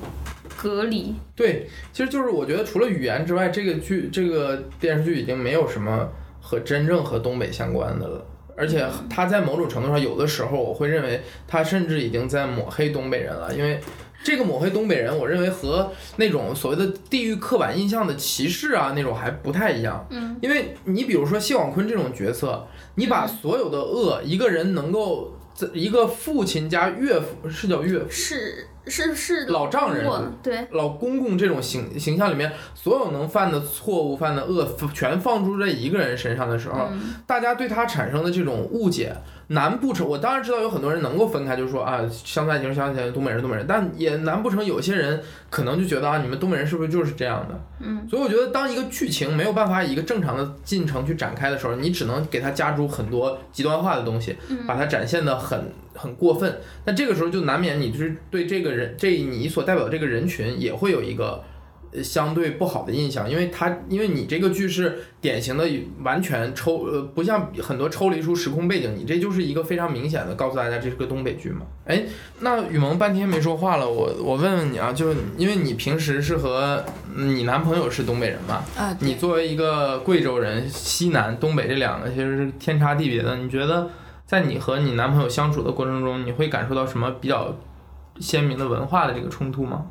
[0.63, 1.13] 隔离。
[1.35, 6.09] 对，其实就是我觉得除了语言之外，这个剧这个电视剧已经没有什么
[6.41, 8.25] 和真正和东北相关的了。
[8.57, 13.81] 而且他在某种程度上，有的时候我会认为他甚至已经在抹黑东北人了，因为
[14.23, 20.07] 这个抹黑东北人，我认为和那种所谓的地域刻板印象的歧视啊那种还不太一样。
[20.11, 30.07] 嗯，因为你比如说谢广坤这种角色，你把所有的恶，一个人能够在一个父亲加岳父是叫岳父是是是老丈人
[30.43, 37.15] 对，老公公这种形形象里面，所有能犯的错误、犯的恶，全放诸在一个人身上的时候，嗯。
[37.27, 39.15] 大家对他产生的这种误解，
[39.53, 47.61] 难不成我当然知道有很多人能够分开，就是说啊，乡村爱情是乡村爱情，东北人东北人，但也难不成有些人可能就觉得啊，你们东北人是不是就是这样的？
[47.81, 54.37] 嗯，所以我觉得当一个剧情没有办法以一个正常的进程去展开的时候，你只能给它加入很多极端化的东西，
[54.67, 56.61] 把它展现的很很过分。
[56.85, 61.43] 那这个时候就难免你就是对这个人，这你所代表的这个人群也会有一个。
[62.01, 65.69] 相对不好的印象，因为它因为你这个剧是典型的
[66.03, 71.67] 完全抽呃，不像很多抽离出时空背景，你这就是一个非常明显的告诉大家这是个东北剧嘛。
[71.85, 72.05] 哎，
[72.41, 76.83] 那雨萌半天没说话了，我我问问你啊，就因为你平时是和
[77.15, 83.37] 你男朋友是东北人嘛，啊，你作为一个贵州人，西南、东北这两个其实是天差地别的。
[83.37, 83.91] 你觉得
[84.25, 87.55] 在你和你男朋友相处的过程中，你会感受到什么比较
[88.19, 89.85] 鲜明的文化的这个冲突吗？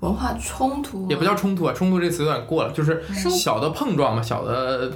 [0.00, 4.90] 文化冲突也不叫冲突啊，冲突这词有点过了，就是小的碰撞嘛，小的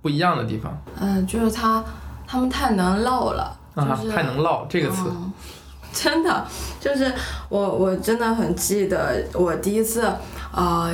[0.00, 0.76] 不一样的地方。
[1.00, 1.84] 嗯、就是他
[2.26, 5.02] 他们太能唠了，啊就，是太能唠这个词。
[5.06, 5.32] 嗯
[5.94, 6.46] 真的
[6.80, 7.12] 就是
[7.50, 10.10] 我，我真的很记得我第一次，
[10.50, 10.90] 呃，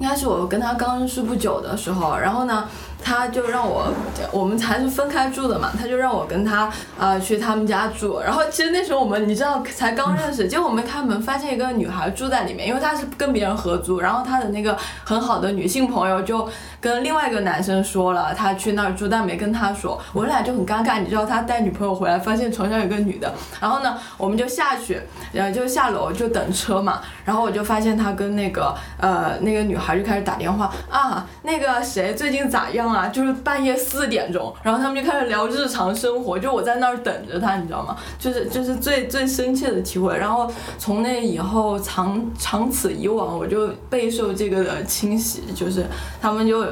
[0.00, 2.68] 应该是我跟他刚认识不久的时候，然后呢，
[3.04, 3.92] 他就让我，
[4.30, 16.48] 我们还是分开住的嘛，他就让我跟他呃去他们家住，然后其实那时候我们你知道才刚认识，结果我们开门发现一个女孩住在里面，因为她是跟别人合租，然后她的那个很好的女性朋友就
[16.82, 25.00] 跟另外一个男生说了他去那儿住，但没跟他说，我俩就很尴尬，你知道他带女朋友回来，发现床上有个女的，然后呢，我们就下去，
[25.32, 33.06] 然后就下楼就等车嘛，然后我就发现他跟那个呃那个女孩就开始打电话啊，那个谁最近咋样啊？
[33.06, 37.96] 就是半夜四点钟，然后他们就开始聊日常生活，就我在那儿等着他，你知道吗？
[38.18, 40.18] 就是就是最最深切的体会。
[40.18, 45.86] 然后从那以后长长此以往，我就备受这个的侵袭，就是
[46.20, 46.66] 他们就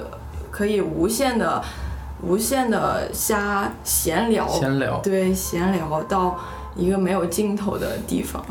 [0.61, 1.65] 可以无限的
[2.21, 6.39] 无限的瞎闲聊，闲聊，对，闲聊到
[6.77, 8.45] 一个没有尽头的地方。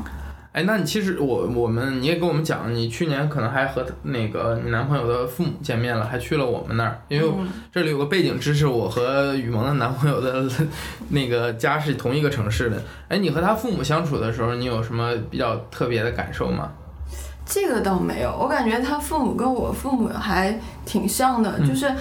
[0.51, 10.49] 哎，那你其实我我们你也跟我们讲，你去年可能还和那个你男朋友的父母见面了，还去了我们那儿，因为嗯这里有个背景知识，我和雨萌的男朋友的
[11.10, 12.82] 那个家是同一个城市的。
[13.10, 16.72] 哎，你和他父母相处的时候，你有什么比较特别的感受吗？
[17.50, 21.91] 这个倒没有，我感觉他父母跟我父母还挺像的，嗯就是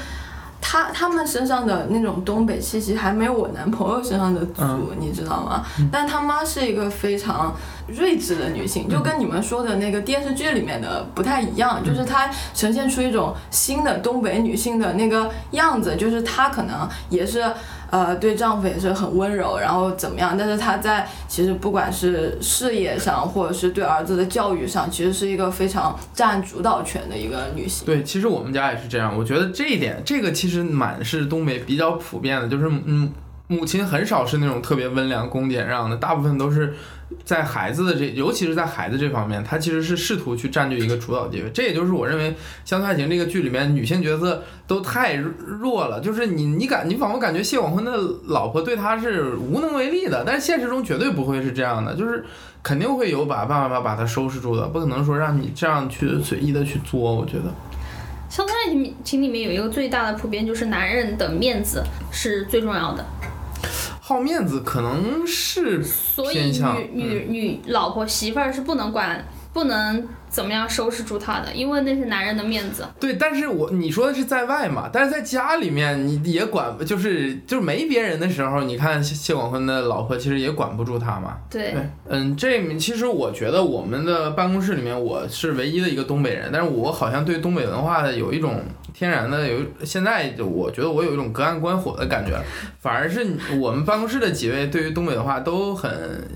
[0.60, 5.64] 他他们身上的那种东北气息还没有我男朋友身上的足，嗯你知道吗？
[5.90, 17.42] 但他妈是一个非常睿智的女性，嗯就跟你们说的那个电视剧里面的不太一样，就是她呈现出一种新的东北女性的那个样子，就是她可能也是。
[17.90, 20.36] 呃，对丈夫也是很温柔，然后怎么样？
[20.36, 27.86] 但是她在其实不管是事业上，或者是对儿子的教育上，其实是一个非常占主导权的一个女性。
[27.86, 29.16] 对，其实我们家也是这样。
[29.16, 33.10] 我觉得这一点，这个其实蛮是东北比较普遍的，就是嗯，
[33.46, 36.74] 母亲很少是那种特别温良恭俭让的，大部分都是
[37.24, 41.50] 在孩子的这，尤其是在孩子这方面，他其实是试图去占据一个主导地位。
[41.50, 42.30] 这也就是我认为
[42.64, 47.92] 《乡村爱情》这个剧里面女性角色都太弱了，就是你你感你仿佛感觉谢广坤的
[48.26, 52.24] 老婆对他是无能为力的，但是现实中绝对不会是这样的，就是。
[52.60, 57.14] 肯定会有把办法把他收拾住的，不可能说让你这样去随意的去作。
[57.14, 57.44] 我觉得，
[58.28, 63.06] 乡村爱情里面有一个最大的普遍，就是男人的面子是最重要的，
[64.08, 72.86] 好面子可能是所以女女女老婆媳妇儿是不能管，不能怎么样收拾住他的，因为那是男人的面子。
[72.98, 81.36] 对，但是我你说的是在外嘛，但是在家里面你也管，就是就是没别人的时候，你看谢谢广坤的老婆其实也管不住他嘛。
[81.50, 88.62] 对，对，嗯，这其实我觉得我们的办公室里面我是唯一的一个东北人，但是我好像对东北文化的有一种
[88.92, 92.40] 天然的有，现在就我觉得我有一种隔岸观火的感觉，
[92.80, 93.24] 反而是
[93.60, 95.90] 我们办公室的几位对于东北文化都很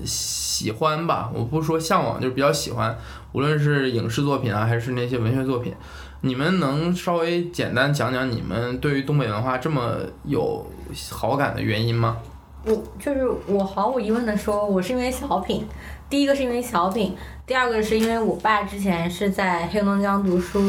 [0.05, 2.95] 喜欢吧，我不说向往，就是比较喜欢，
[3.31, 5.73] 无论是影视作品啊，还是那些文学作品。
[6.21, 10.65] 你们能稍微简单讲讲你们对于东北文化这么有
[11.09, 12.17] 好感的原因吗？
[12.65, 15.67] 我就是我毫无疑问的说，我是因为小品，
[16.09, 17.13] 第一个是因为小品，
[17.45, 20.61] 第二个是因为我爸之前是在黑龙江读书，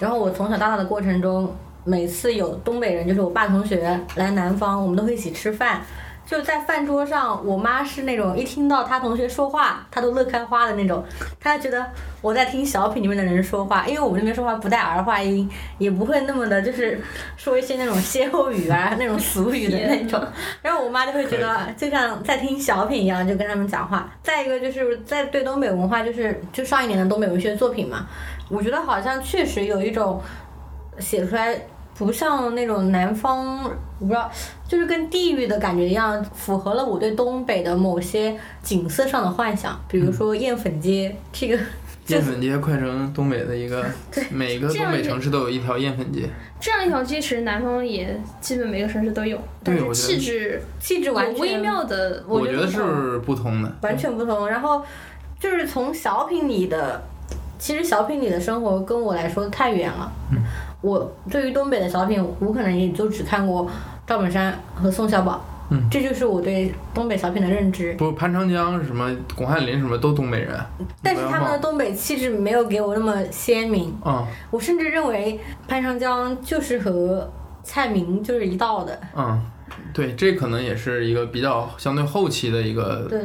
[0.00, 1.54] 然后我从小到大的过程中，
[1.84, 5.82] 每次有东北人，就是我爸同学来南方，我们都会一起吃饭。
[6.26, 11.04] 就在饭桌上，我妈是那种一听到她同学说话，她都乐开花的那种。
[11.38, 11.86] 她觉得
[12.20, 15.48] 我在听小品里面的人说话，因为我们那边说话不带儿化音，
[15.78, 17.00] 也不会那么的，就是
[17.36, 20.20] 说一些那种歇后语啊、那种俗语的那种。
[20.60, 24.10] 然后我妈就会觉得就像在听小品一样，就跟他们讲话。
[24.24, 28.04] 再一个就是在对东北文化，就是就上一年的东北文学作品嘛，
[28.50, 30.20] 我觉得好像确实有一种
[30.98, 31.56] 写出来
[31.98, 33.70] 不像那种南方，我
[34.00, 34.30] 不知道，
[34.68, 41.58] 就是跟地域的感觉一样，符合了我对东北的某些景色上的幻想，比如说艳粉街这个。
[42.06, 43.84] 艳粉街快成东北的一个，
[44.30, 46.22] 每个东北城市都有一条艳粉街。
[46.60, 54.48] 这样一条街，其实南方也基本每个城市都有，但是气质气质完全微妙的，我觉得是不同的，完全不同。
[54.48, 54.80] 然后
[55.40, 57.02] 就是从小品里的，
[57.58, 60.12] 其实小品里的生活跟我来说太远了。
[60.30, 60.38] 嗯。
[60.86, 63.68] 我对于东北的小品，我可能也就只看过
[64.06, 65.44] 赵本山和宋小宝。
[65.68, 67.92] 嗯，这就是我对东北小品的认知。
[67.94, 70.56] 不，潘长江什么，巩汉林什么都东北人，
[71.02, 73.92] 但是他们的东北气质没有给我那么鲜明。
[74.04, 77.28] 嗯，我甚至认为潘长江就是和
[77.64, 78.96] 蔡明就是一道的。
[79.16, 79.42] 嗯，
[79.92, 83.20] 对，这可能也是一个比较相对后期的一个对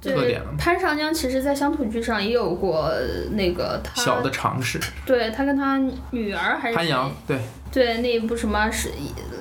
[0.00, 0.48] 对特点了。
[0.58, 2.92] 潘长江其实，在乡土剧上也有过
[3.32, 4.80] 那个他小的尝试。
[5.04, 5.78] 对他跟他
[6.10, 7.38] 女儿还是潘阳，对
[7.72, 8.90] 对那一部什么是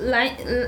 [0.06, 0.68] 蓝呃。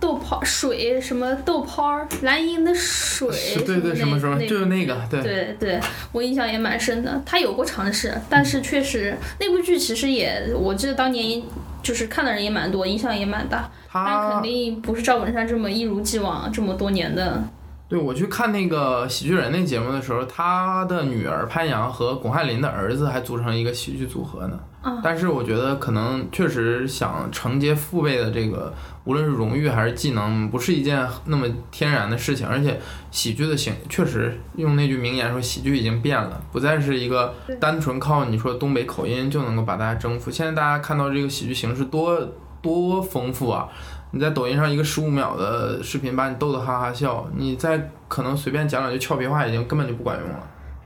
[0.00, 3.28] 豆泡水什么豆泡蓝银的水，
[3.66, 5.80] 对对什么时候，就是那个，对对对，
[6.12, 7.20] 我印象也蛮深的。
[7.24, 11.42] 他有过尝试，但是确实那部剧其实也，我记得当年
[11.82, 13.70] 就是看的人也蛮多，影响也蛮大。
[13.92, 17.42] 但肯定不是赵本山这么一如既往这么多年的。
[17.88, 24.60] 对，我去看那个喜剧人那节目的时候，他的女儿潘阳和巩汉林的儿子还组成一个喜剧组合呢。
[25.02, 28.72] 但是我觉得可能确实想承接父辈的这个，
[29.04, 32.46] 无论是荣誉还是技能，不是一件那么天然的事情。
[32.46, 32.78] 而且
[33.10, 40.30] 喜剧的形确实用那句名言说，喜剧已经变了，不再是一个单纯靠你说东北口音就能够把大家征服。
[40.30, 42.18] 现在大家看到这个喜剧形式多
[42.62, 43.68] 多丰富啊！
[44.10, 50.40] 你在抖音上一个十五秒的视频把你逗得哈哈笑，你再可能随便讲两句俏皮话，已经根本就不管用了。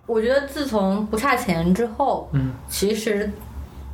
[0.06, 3.30] 我觉得自从不差钱之后，嗯，其实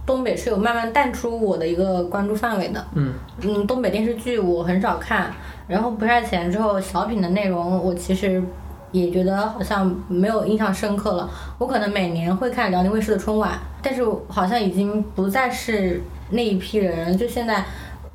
[0.06, 2.82] 东北是有慢慢淡出我的一个关注范围的。
[2.94, 3.12] 嗯
[3.42, 5.30] 嗯，东北电视剧我很少看，
[5.66, 8.42] 然后不差钱之后，小品的内容我其实
[8.92, 11.28] 也觉得好像没有印象深刻了。
[11.58, 17.62] 我可能每年会看辽宁卫视的春晚，但是好像已经不再是那一批人，就现在。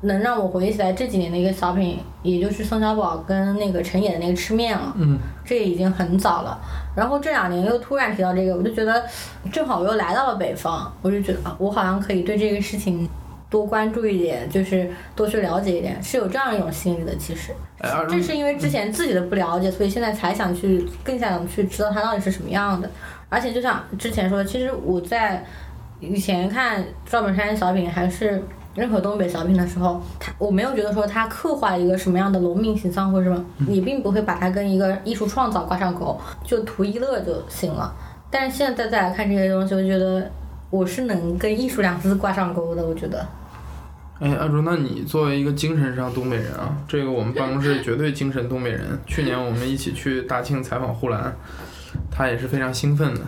[0.04, 4.94] 能让我回忆起来这几年的一个小品，也就是宋小宝跟那个陈野的那个吃面了。
[4.96, 6.58] 嗯，这已经很早了。
[6.96, 9.04] 然后这两年又突然提到这个，我就觉得
[9.52, 13.08] 正好我又来到了北方，我就觉得我好像可以对这个事情
[13.50, 17.16] 多关注一点，就是多去了解一点，是有这样一种心理的。
[17.16, 17.52] 其实，
[18.08, 22.90] 正是因为之前自己的不了解，所以现在才想去更想去知道它到底是什么样的。
[23.28, 25.44] 而且就像之前说，其实我在
[26.00, 28.42] 以前看赵本山小品还是。
[28.74, 37.94] 任何东北小品的时候，他我没有觉得说他刻画一个什么样的农民形象或者什么，你并不会把它跟一个艺术创造挂上钩，就图一乐就行了。
[38.30, 40.30] 但是现在再来看这些东西，我觉得
[40.70, 42.84] 我是能跟艺术两字挂上钩的。
[42.84, 43.24] 我觉得。
[44.20, 48.98] 哎，阿朱，那你作为一个精神上东北人啊，这个我们办公室绝对精神东北人。
[49.06, 51.32] 去年我们一起去大庆采访呼兰，
[52.10, 53.20] 他也是非常兴奋的。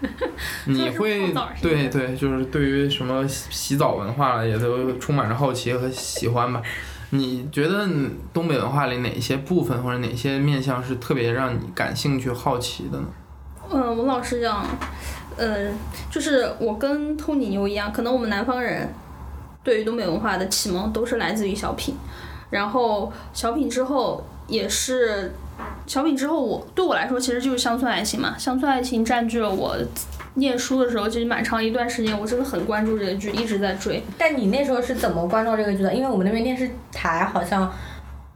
[0.66, 6.62] 你会对对，就是对于什么洗澡文化也都充满着好奇和喜欢吧？
[7.10, 7.88] 你觉得
[8.32, 13.06] 东北文化里哪些部分或者哪些面相是特别让你感兴趣、好奇的呢？
[13.70, 14.64] 嗯，我老实讲，
[15.36, 15.70] 呃，
[16.10, 18.92] 就是我跟偷你牛一样，可能我们南方人
[19.64, 21.96] 对于东北文化的启蒙都是来自于小品，
[22.50, 25.32] 然后小品之后也是。
[25.88, 28.36] 小品之后，我对我来说其实就是乡村爱情嘛。
[28.38, 29.74] 乡村爱情占据了我
[30.34, 34.04] 念书的时候，其实蛮长一段时间，我真的很关注这个剧，一直在追。
[34.18, 35.92] 但你那时候是怎么关注这个剧的？
[35.94, 37.72] 因为我们那边电视台好像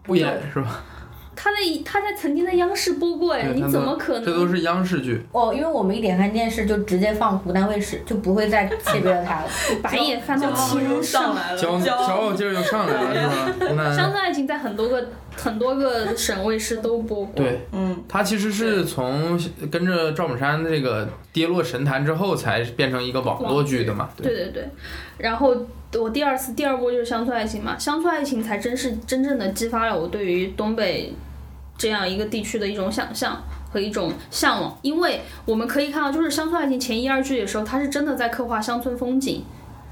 [0.02, 0.80] 不演是吧？
[1.34, 4.24] 他在他在曾经在央视播过哎，你怎么可能？
[4.24, 9.48] 这都是央视剧哦，因为我们一点开电视就直接放湖南卫视，就不会再切别的台了。
[9.82, 13.84] 白眼翻到天上来了，骄傲劲儿就上来了，是吧？
[13.94, 15.04] 乡村爱情在很多个
[15.36, 17.32] 很多个省卫视都播过。
[17.36, 19.38] 对，嗯，他其实是从
[19.70, 24.08] 跟着赵本山这个跌落神坛之后，才变成一个网络剧的嘛。
[24.16, 24.68] 对对对，
[25.18, 25.56] 然后。
[25.94, 31.12] 我第二次第二波就是乡村爱情嘛，乡村爱情才真是真正的激发了我对于东北
[31.76, 39.44] 这样一个地区的一种想象和一种向往，因为我们可以看到，就是乡村爱情前一二季的时候，它是真的在刻画乡村风景，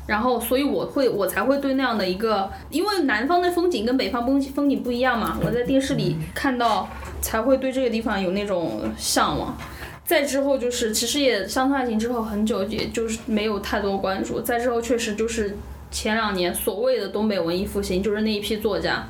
[0.07, 6.89] 然后所以我会我才会对那样的一个，因为南方的风景跟北方风风景不一样嘛，我在电视里看到
[7.21, 9.57] 才会对这个地方有那种向往。
[10.05, 15.57] 再之后就是其实也乡村爱情之后很久也就是没有太多关注，再之后确实就是。
[15.93, 19.05] 前两年所谓的东北文艺复兴，就是那一批作家。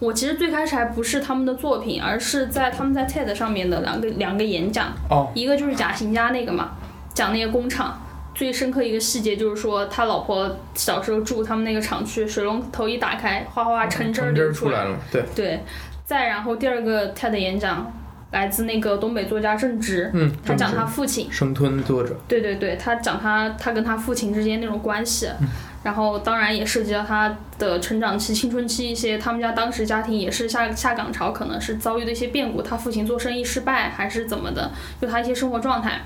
[0.00, 4.92] 我其实最开始还不是他们的作品，而是在他们在 TED 上面的两个两个演讲。
[5.08, 5.30] 哦。
[5.32, 6.72] 一个就是贾行家那个嘛，
[7.14, 8.03] 讲那个工厂，
[8.34, 15.60] 最深刻一个细节就是说，他老婆小时候住他们那个厂区，水龙头一打开，哗哗哗橙汁儿流来出来了，对，对，
[16.04, 17.92] 再然后第二个 TED 演讲
[18.32, 25.48] 来自那个东北作家郑直，嗯，他讲他父亲，生吞作者，对对对，他讲他他跟他父亲之间那种关系，嗯
[25.84, 36.00] 然后当然也涉及到他的成长期、青春期一些，他们家当时家庭也是下下岗潮，可能是遭遇的一些变故，他父亲做生意失败还是怎么的，就他一些生活状态。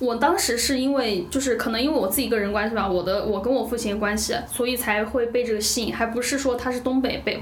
[0.00, 7.40] 我当时是因为就是可能因为我自己个人关系吧，我的我跟我父亲的关系，所以才会被这个吸引，还不是说他是东北被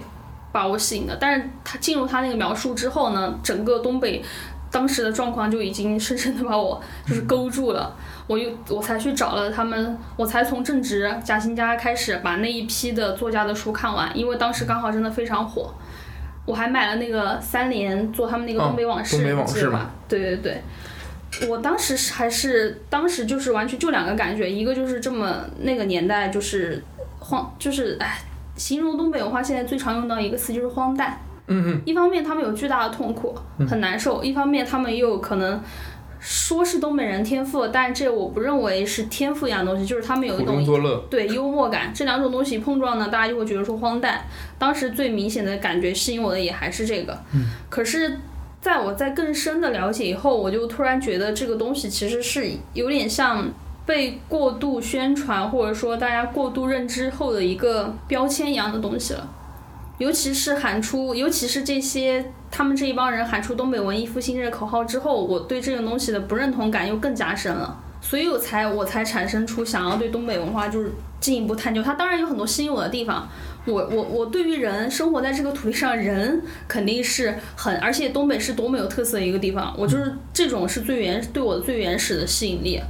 [0.50, 1.16] 把我吸引的。
[1.20, 4.20] 但是他进入他那个描述之后呢，整个东北
[4.72, 7.94] 当时的状况就已经深深的把我就是勾住了。
[8.26, 15.72] 我又我才去找了他们，我才从正直贾新家开始把那一批的作家的书看完，因为当时刚好真的非常火。
[16.44, 19.90] 我还买了那个三联做他们那个哦东北往事，东北往事嘛？
[20.08, 20.62] 对对对。
[21.46, 26.82] 我当时是还是当时就是完全就两个感觉，一个就是这么那个年代就是
[27.18, 28.18] 荒，就是哎，
[28.56, 31.20] 形容东北文化现在最常用到一个词就是荒诞。
[31.46, 33.36] 嗯嗯，一方面他们有巨大的痛苦，
[33.68, 35.62] 很难受；一方面他们又有可能
[36.18, 44.22] 说是东北人天赋，但这我不认为是天赋一样的东西，就是他们有一种，对幽默感，这两种东西碰撞呢，大家就会觉得说荒诞。
[44.58, 47.18] 当时最明显的感觉吸引我的也还是这个，
[47.68, 48.18] 可是。
[48.60, 53.48] 在我在更深的了解以后，我就突然觉得这个东西其实是有点像
[53.86, 59.28] 被过度宣传，或者说大家过度认知后的一个标签一样的东西了。
[59.98, 71.82] 尤其是喊出，尤其是这些他们这一帮人喊出“东北文艺复兴”这个口号之后，我对这个东西的不认同感又更加深了，所以我才我才产生出想要对东北文化就是进一步探究。
[71.82, 73.28] 它当然有很多吸引我的地方，
[73.68, 82.80] 我我我对于人生活在这个土地上，人肯定是很，而且东北是多么有特色的一个地方，我就是这种是最原对我的最原始的吸引力。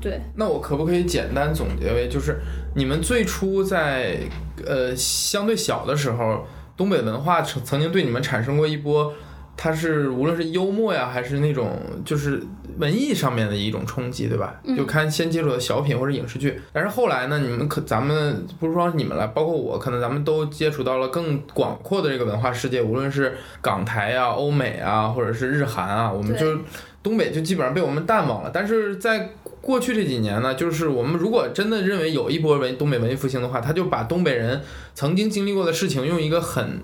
[0.00, 2.38] 对，那我可不可以简单总结为，就是
[2.76, 4.18] 你们最初在
[4.64, 6.46] 呃相对小的时候，
[6.76, 9.12] 东北文化曾曾经对你们产生过一波，
[9.56, 12.40] 它是无论是幽默呀，还是那种就是
[12.78, 14.54] 文艺上面的一种冲击，对吧？
[14.76, 26.56] 就看先接触的小品或者影视剧，但是后来呢，你们可咱们不是说你们了，包括我，可能咱们都接触到了更广阔的这个文化世界，无论是港台啊、欧美啊，或者是日韩啊，我们就
[27.02, 28.50] 东北就基本上被我们淡忘了。
[28.52, 34.62] 但是在过去这几年呢，就是我们如果真的认为有一波文东北文艺复兴的话，他就把东北人
[34.94, 36.80] 曾经经历过的事情，用一个很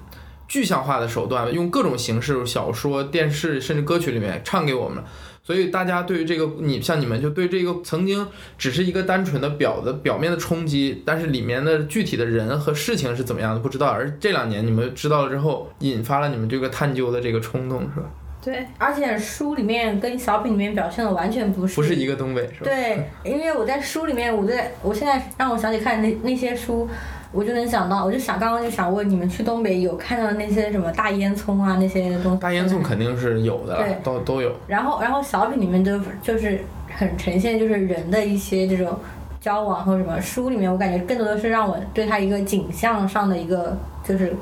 [0.48, 5.04] 具象化的手段，用各种形式，小说、电视甚至歌曲里面唱给我们了。
[5.44, 8.26] 所以大家对于这个，你像你们就对这个曾经
[8.56, 13.86] 只是一个单纯的表的表面的冲击，但是里面的具体的人和事情是怎么样的不知道。
[13.88, 18.06] 而这两年你们知道了之后，引发了你们这个探究的这个冲动，是吧？
[18.42, 21.74] 对，而且书里面跟小品里面表现的完全不是。
[21.74, 22.64] 不是一个东北，是吧？
[22.64, 26.86] 对，因为我在书里面，我在我现在让我想起看那那些书，
[27.34, 32.38] 我就能想到，我就想刚刚就想问你们去东北有看到那些什么大烟囱啊那些东西？
[32.38, 34.54] 大烟囱肯定是有的对，都都有。
[34.68, 36.60] 然后然后小品里面就就是
[36.96, 38.96] 很呈现就是人的一些这种
[39.40, 44.32] 交往或者什么，书里面我感觉更多的是让我对他一个景象上的一个就是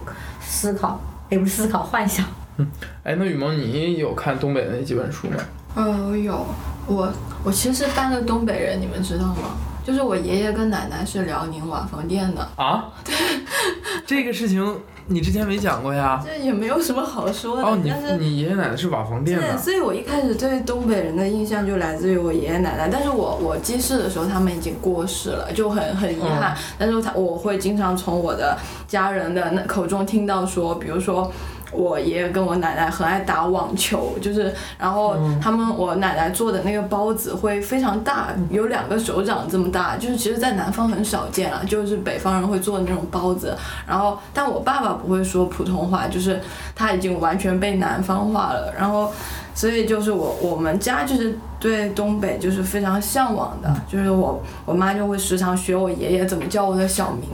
[0.40, 2.26] 思考，也不是思考幻想。
[2.59, 2.66] 嗯
[3.03, 5.36] 哎，那雨萌，你有看东北的那几本书吗？
[5.74, 6.47] 嗯呃，有，
[6.86, 7.11] 我
[7.43, 9.57] 我其实是半个东北人，你们知道吗？
[9.85, 12.89] 就是我爷爷跟奶奶是辽宁瓦房店的，啊？
[13.05, 13.14] 对
[14.07, 16.22] 这个事情你之前没讲过呀？
[16.24, 17.62] 这也没有什么好说的。
[17.62, 26.57] 哦，你但是你爷爷奶奶是瓦房店对，的，所以我一开始对东北人的印象就来自于我爷爷奶奶，但是我我记事的时候他们已经过世了，就很很遗憾。
[26.78, 28.57] 但是他我会经常从我的
[28.87, 31.30] 家人的那口中听到说，比如说。
[31.73, 43.57] 我爷爷跟我奶奶很爱打网球，就是，然后他们我奶奶做的那个包子会非常大，有两个手掌这么大，就是其实，在南方很少见啊，就是北方人会做的那种包子。
[43.87, 46.41] 然后，但我爸爸不会说普通话，就是
[46.75, 48.73] 他已经完全被南方化了。
[48.79, 49.11] 然后，
[49.55, 57.31] 所以就是我我们家就是对东北就是非常向往的，就是我我妈就会时常学我爷爷怎么叫我的小名，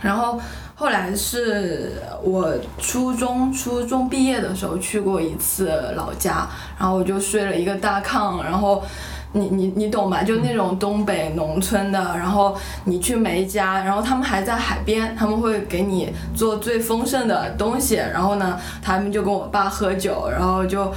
[0.00, 0.40] 然后。
[0.78, 6.46] 后来是我初中初中毕业的时候去过一次老家，
[6.78, 8.84] 然后我就睡了一个大炕，然后
[9.32, 10.22] 你你你懂吧？
[10.22, 12.54] 就那种东北农村的，然后
[12.84, 20.92] 你去每一家，然后他们还在海边，他们会给你做最丰盛的东西，然后呢，他们就跟我爸喝酒，然后就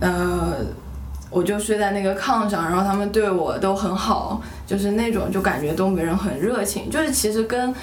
[0.00, 0.54] 呃。
[1.28, 7.74] 我就睡在那个炕上，然后他们对我都很好，就是那种就感觉东北人很热情，就是其实跟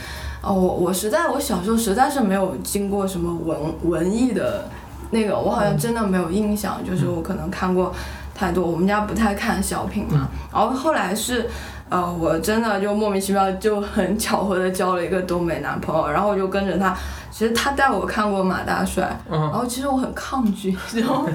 [0.43, 4.69] 哦，我我实在我小时候实在是没有经过什么文文艺的
[5.09, 7.93] 那个，我好像真的没有印象，就是我可能看过
[8.35, 10.27] 太多，我们家不太看小品嘛。
[10.51, 11.49] 然后后来是
[11.93, 16.95] 呃，我真的就莫名其妙就很巧合的交了一个东北男朋友，然后我就跟着他。
[17.29, 21.27] 其实他带我看过马大帅，然嗯后其实我很抗拒， 然后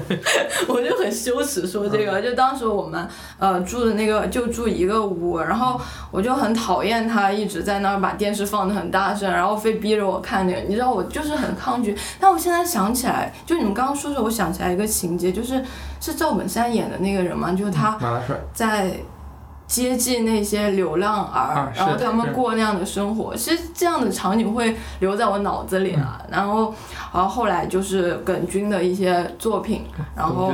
[0.69, 2.21] 我就很羞耻说这个。
[2.21, 3.05] 就当时我们
[3.37, 5.79] 呃住的那个就住一个屋，然后
[6.09, 11.93] 我就很讨厌他一直在那儿把电视放的很大声，然后非逼着我看那个，你知道我就是很抗拒。
[12.17, 15.61] 但我现在想起来，就你们刚刚说的时候，我想起来一个情节，就是
[15.99, 18.89] 是赵本山演的那个人嘛，就是他马大帅，在
[19.69, 23.35] 接济那些流浪儿，啊然后他们过那样的生活。
[23.35, 26.19] 其实这样的场景会留在我脑子里啊。
[26.27, 26.73] 然后，
[27.13, 30.51] 然后后来就是耿军的一些作品，然后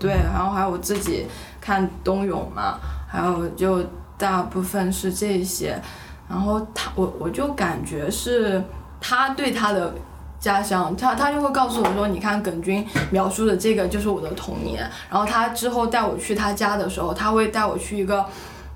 [0.00, 1.28] 对，然后还有我自己
[1.60, 3.80] 看冬泳嘛，还有就
[4.18, 5.80] 大部分是这些。
[6.28, 8.60] 然后他，我我就感觉是
[9.00, 9.94] 他对他的
[10.40, 14.82] 家乡，他他就会告诉我说，你看耿军描述的这个就是我的童年。
[15.08, 18.26] 然后他之后带我去他家的时候，他会带我去一个。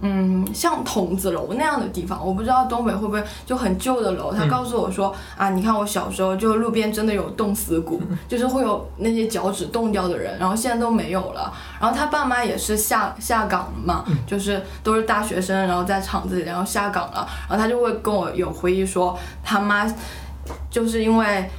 [0.02, 4.32] 嗯，像筒子楼那样的地方，我不知道东北会不会就很旧的楼。
[4.32, 11.52] 他告诉我说、啊，你看我小时候就路边真的有冻死骨，就是会有那些脚趾冻掉的人，然后现在都没有了。
[11.78, 17.28] 然后他爸妈也是下下岗了嘛，就是都是大学生，然后在厂子里，然后下岗了。
[17.46, 19.86] 然后他就会跟我有回忆说，他妈
[20.70, 21.50] 就是因为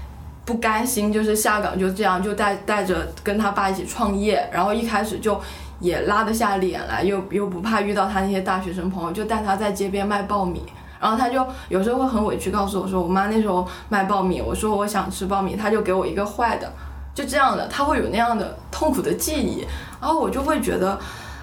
[0.45, 5.39] 不甘心，就是下岗就这样，就带带着跟他爸一起创业，然后一开始就。
[5.81, 10.63] 也拉得下脸来，又又不怕遇到他那些大学生朋友，就带他在街边卖爆米。
[11.01, 16.71] 然后他就有时候会很委屈告诉我说，我妈那时候卖爆米，我说我想吃爆米，他就给我一个坏的，
[17.15, 19.65] 就这样的，他会有那样的痛苦的记忆，
[19.99, 20.99] 然后我就会觉得，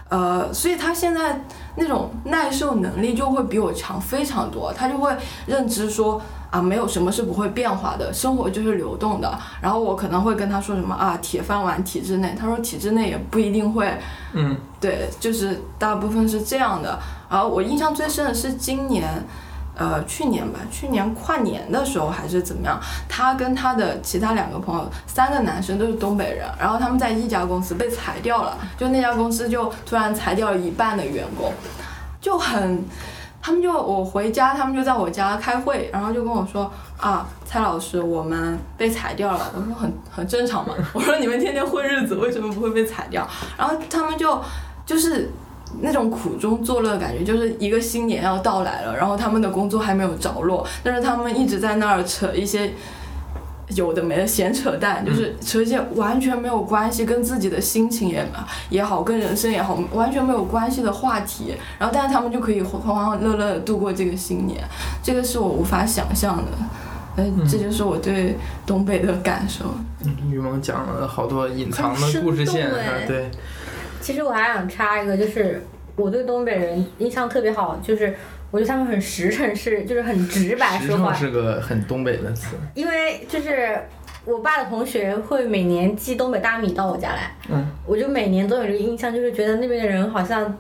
[0.09, 5.13] 呃，所以他现在那种耐受能力就会比我强非常多，他就会
[5.47, 9.39] 认知说啊，没有什么是不会变化的，生活就是流动的。
[9.61, 13.93] 然后我可能会跟他说什么啊，铁饭碗体制内，他说体制内也不一定会，
[14.33, 16.99] 嗯，对，就是大部分是这样的。
[17.31, 19.09] 然后我印象最深的是今年。
[19.81, 31.53] 呃，去年吧，去年跨年的时候还是怎么样，他跟他的其他两个朋友，三个男生都是东北人，然后他们在一家公司被裁掉了，就那家公司就突然裁掉了一半的员工，
[32.21, 32.85] 就很，
[33.41, 39.53] 他们就我回家，他们就在我家开会，然后就跟我说啊，蔡老师，我们被裁掉了。
[39.57, 43.27] 我说很很正常嘛， 我说你们天天混日子，为什么不会被裁掉？
[43.57, 44.41] 然后他们就
[44.85, 45.31] 就是。
[45.83, 52.73] 那种苦中作乐的感觉，就是一个新年要到来了，然后他们的工作还没有着落，但是他们一直在那儿扯一些
[53.75, 58.27] 有的没的闲扯淡，就是扯一些完全没有关系，跟自己的心情也
[58.71, 64.63] 也好，跟人生也好，完全没有关系的话题，然后但是他们就可以欢欢乐乐的度过这个新年，
[65.03, 66.53] 这个是我无法想象的。
[67.17, 69.65] 嗯，这就是我对东北的感受。
[70.05, 72.71] 嗯于萌讲了好多隐藏的故事线，
[73.09, 73.29] 对，
[74.01, 75.67] 其实我还想插一个，就是
[75.97, 78.17] 我对东北人印象特别好，就是
[78.51, 81.21] 我觉得他们很实诚是，就是很直白说话诚。
[81.21, 83.79] 是个很东北的词，因为就是
[84.25, 90.57] 我爸的同学会每年寄东北大米到我家来，嗯，我就每年都有这个印象，就是觉得那边的人好像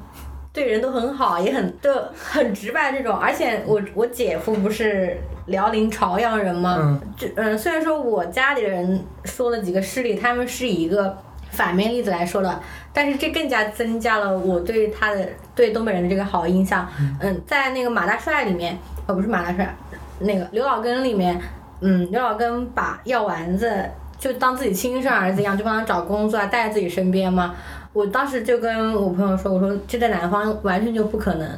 [0.53, 3.17] 对人都很好，也很就很直白这种。
[3.17, 6.77] 而且我我姐夫不是辽宁朝阳人吗？
[6.81, 11.17] 嗯就嗯，虽然说我家里人说了几个事例，他们是以一个
[11.59, 12.61] 反面例子来说的，
[12.93, 16.89] 但是这更加增加了我对他的对东北人的这个好印象。
[17.21, 19.75] 嗯，在那个马大帅里面，呃，不是马大帅，
[20.21, 21.41] 那个刘老根里面，
[21.81, 23.85] 嗯，刘老根把药丸子
[24.19, 27.57] 就当自己亲生儿子一样，就帮他找工作啊，带在自己身边嘛。
[27.93, 31.49] 我当时就跟我朋友说，我说这在南方完全就不可能。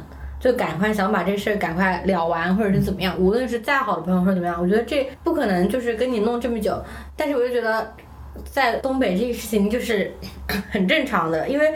[0.41, 6.83] 就赶快想把这事儿赶快了完，或者是怎么样，无论是再好的朋友或者怎么样，我觉得这不可能就是跟你弄这么久。
[7.15, 7.93] 但是我就觉得，
[8.45, 10.11] 在东北这个事情就是
[10.71, 11.73] 很正常的，因为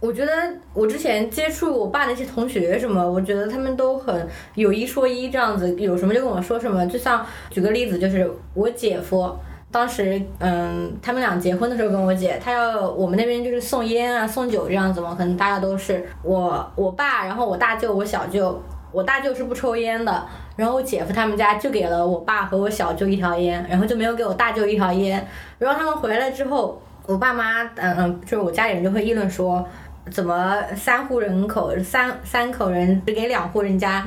[0.00, 0.32] 我觉得
[0.72, 6.86] 我之前接触我爸那些同学什么，我觉得他们都很有一说一这样子，有什么就跟我说什么。
[6.86, 9.30] 就像举个例子，就是我姐夫。
[9.72, 20.26] 当时，嗯，他们俩结婚的时候跟我姐，他要我们那边就是送烟啊、送酒这样子嘛，可能大家都是我我爸，然后我大舅、我小舅，我大舅是不抽烟的，
[20.56, 25.26] 然后我姐夫他们家就给了我爸和我小舅一条烟，然后就没有给我大舅一条烟。
[25.58, 29.66] 然后他们回来之后，我爸妈，嗯嗯，就是我家里人就会议论说，
[30.10, 34.06] 怎么三户人口三三口人只给两户人家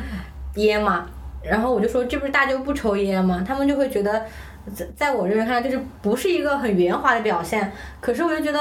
[0.56, 1.06] 烟嘛？
[1.42, 3.44] 然后我就说这不是大舅不抽烟吗？
[3.46, 4.24] 他们就会觉得，
[4.74, 7.72] 在在我这边看来就是不是一个很圆滑的表现。
[8.00, 8.60] 可是我就觉得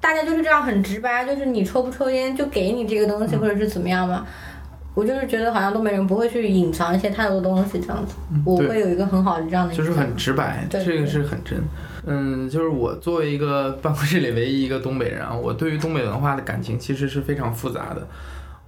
[0.00, 4.26] 大家就是这样很直白，就是你抽不抽烟就给你这个东西，或者是怎么样嘛。
[4.98, 9.72] 我就是觉得好像东北人不会去隐藏一些太多东西这样子，我会有一个很好的这样的。
[9.72, 11.62] 就是很直白，对这个是很真。
[12.04, 18.04] 嗯，就是我作为一个办公室里唯一一个东北人啊，我对于东北文化的感情其实是非常复杂的。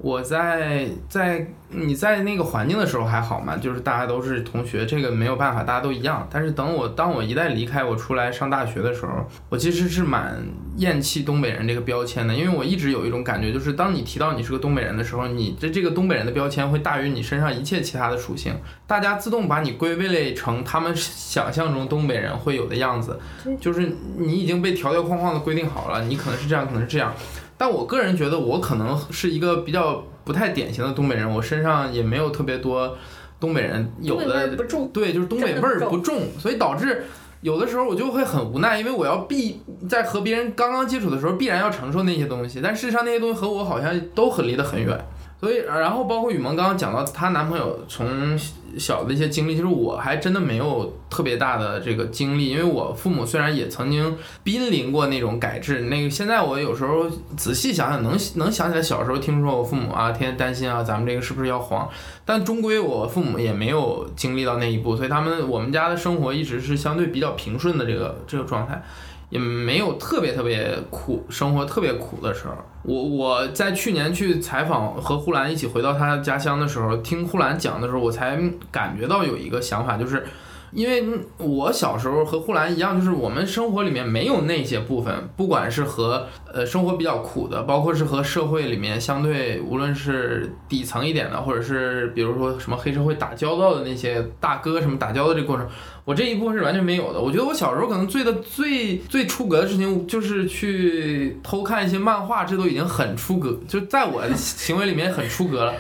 [0.03, 6.27] 我在在你在那个环境的时候还好嘛，就是大家都是同学，这个没有办法，大家都一样。
[6.31, 9.13] 但是等我当我一旦离开，我出来上大学的时候，
[9.51, 10.43] 我其实是蛮
[10.79, 18.55] 厌弃东北人这个标签的，因为我一直有一种感觉，就是当你提到你是个东北人的时候，你这这个东北人的标签会大于你身上一切其他的属性，
[18.87, 23.21] 大家自动把你归类成他们想象中东北人会有的样子，
[23.61, 27.15] 就是你已经被条条框框的规定好了，你可能是这样，可能是这样。
[27.61, 32.97] 但我个人觉得，我可能是一个比较不太典型的东北人，我身上也没有特别多
[33.39, 34.57] 东北人有的，
[34.95, 37.05] 对，就是东北味儿不重，所以导致
[37.43, 44.99] 有的时候我就会很无奈，因为我要必在和别人刚刚接触的时候，必然要承受那些东西，但事实上那些东西和我好像都很离得很远。
[45.41, 48.39] 所以，然后包括雨萌刚刚讲到她男朋友从
[48.77, 54.15] 小的一些经历，其实我还真的没有特别大的这个经历，因为我父母虽然也曾经
[54.45, 61.89] 濒临过那种改制，那个现在我有时候仔细想想，能能想起来小时候听说我父母啊，天天担心啊，咱们这个是不是要黄，
[62.27, 68.83] 但终归我父母也没有经历到那一步，所以他们我们家的生活一直是相对比较平顺的这个这个状态。
[69.31, 72.55] 也没有特别特别苦，生活特别苦的时候。
[72.83, 78.39] 我我在去年去采访和呼兰一起回到他家乡的时候，听呼兰讲的时候，我才
[78.71, 80.25] 感觉到有一个想法，就是
[80.73, 81.05] 因为
[81.37, 95.69] 我小时候和呼兰一样，就是我们生活里面没有那些部分，不管是和呃生活比较苦的，包括是和社会里面相对无论是底层一点的，或者是比如说什么黑社会打交道的那些大哥什么打交道这过程，
[96.11, 97.21] 我这一部分是完全没有的。
[97.21, 105.73] 我觉得我小时候可能最的最最出格的事情就是去偷看一些漫画，这都已经很出格，就在我的行为里面很出格了。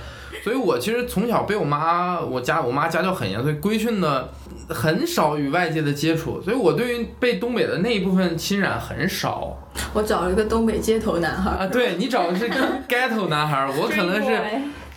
[0.44, 4.32] 所以我其实从小被我妈，我家我妈家教很严，所以规训的
[4.68, 9.58] 很少与外界的接触，所以我对于被东北的那一部分侵染很少
[9.92, 11.66] 我找了一个东北街头男孩，啊。
[11.66, 12.48] 对你找的是
[12.88, 14.40] ghetto 男孩儿，我可能是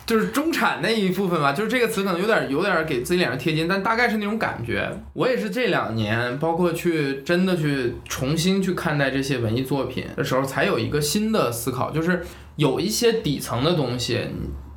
[0.06, 4.90] 就是中产那一部分吧，就是这个词可能有点有点给自己脸上贴金，但大概是那种感觉。
[5.14, 12.22] 我也是这两年，包括去真的去重新去看待这些文艺作品的时候，才有一个新的思考，就是
[12.56, 14.20] 有一些底层的东西。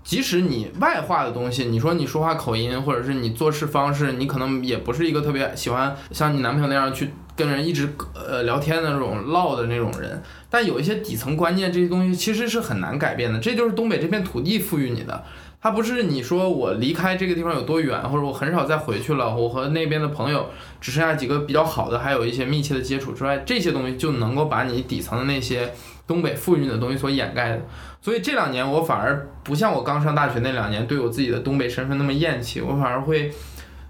[0.04, 10.22] 即使你外化的东西，你说你说话口音，或者是你做事方式，你可能也不是一个特别喜欢像你男朋友那样去跟人一直呃聊天的那种唠的那种人。
[10.50, 13.40] 但有一些底层观念，这些东西其实是很难改变的。
[13.40, 15.24] 这就是东北这片土地赋予你的，
[15.62, 20.50] 它不是你说我离开这个地方有多远，或者我很少再回去了，我和那边的朋友
[20.82, 25.74] 只剩下几个比较好的，还有一些密切的接触之外，这些东西就能够把你底层的那些
[26.08, 27.62] 东北赋予你的东西所掩盖的。
[28.00, 33.30] 所以这两年我反而不像我刚上大学那两年对我自己的东北身份那么厌弃，我反而会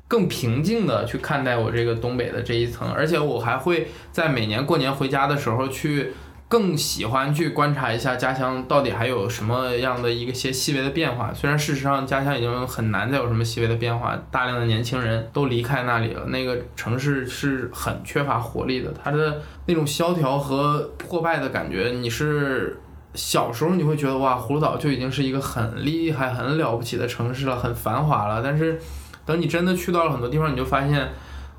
[0.08, 6.14] 更平静的去看待我这个东北的这一层，而且我还会在每年过年回家的时候去
[6.48, 11.34] 更喜欢去观察一下家乡到底还有什么样的一个些细微的变化。
[11.34, 22.80] 虽然事实上家乡已经很难再有什么细微的变化，大量的年轻人都离开那里了，那个城市是很缺乏活力的，它的那种萧条和破败的感觉，你是。
[23.14, 28.44] 小时候你会觉得哇，葫芦岛就已经是一个很厉害、很了不起的城市了，很繁华了。
[28.44, 28.80] 但是，
[29.28, 31.08] 等你真的去到了很多地方，你就发现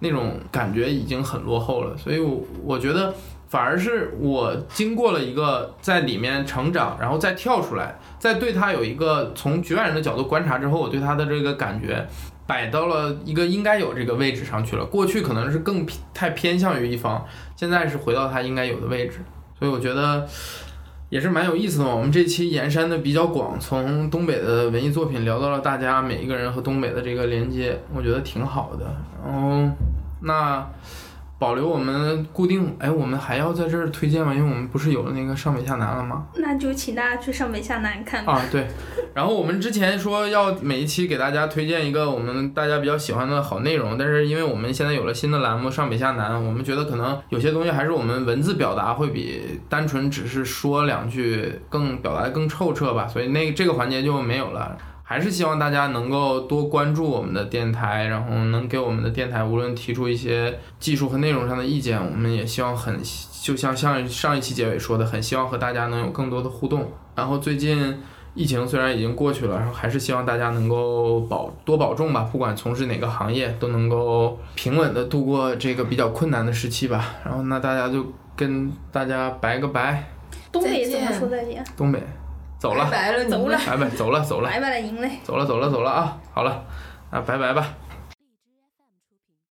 [0.01, 1.97] 那种感觉已经很落后了。
[1.97, 3.15] 所以我，我觉得
[3.47, 12.05] 反而是我经过了一个在里面成长，然后再跳出来，再对它有一个从局外人的角度观察之后，我对它的这个感觉
[12.47, 14.85] 摆到了一个应该有这个位置上去了。
[14.85, 19.21] 过去可能是更偏太偏向于一方，现在是回到它应该有的位置。
[19.59, 20.27] 所以我觉得。
[21.11, 21.95] 也是蛮有意思的嘛。
[21.95, 28.95] 我们这期延伸的比较广，从东北的文艺作品聊到了大家每一个人和东北的这个连接，我觉得挺好的。
[29.25, 29.71] 然后，
[30.21, 30.67] 那
[31.39, 34.35] 保留我们固定，哎，我们还要在这儿推荐吗？
[34.35, 36.27] 因为我们不是有了那个上北下南了吗？
[36.35, 38.33] 那就请大家去上北下南看吧。
[38.33, 38.67] 啊，对。
[39.15, 54.77] 然后我们之前说要每一期给大家推荐一个我们大家比较喜欢的好内容，但是因为我们现在有了新的栏目上北下南，我们觉得可能有些东西还是我们文字表达会比单纯只是说两句更表达的更透彻吧，所以那这个环节就没有了。
[55.11, 63.01] 还是希望大家能够多关注我们的电台，然后能给我们的电台无论提出一些技术和内容上的意见，我们也希望很
[63.43, 66.87] 就像上上一期结尾说的，很希望和大家能有更多的互动。
[67.17, 67.99] 然后最近
[68.35, 77.15] 疫情虽然已经过去了，然后还是希望大家能够保多保重吧，不管从事哪个行业，都能够平稳的度过这个比较困难的时期吧。
[77.25, 78.05] 然后那大家就
[78.37, 80.05] 跟大家拜个拜，
[80.53, 81.65] 东北怎么说再见？
[81.75, 81.99] 东北
[82.59, 84.51] 走了，拜拜了，走了拜拜，走了走了。
[84.51, 85.11] 拜拜了，赢嘞。
[85.23, 86.17] 走了走了走了啊！
[86.35, 86.65] 好了，
[87.11, 87.69] 那拜拜吧。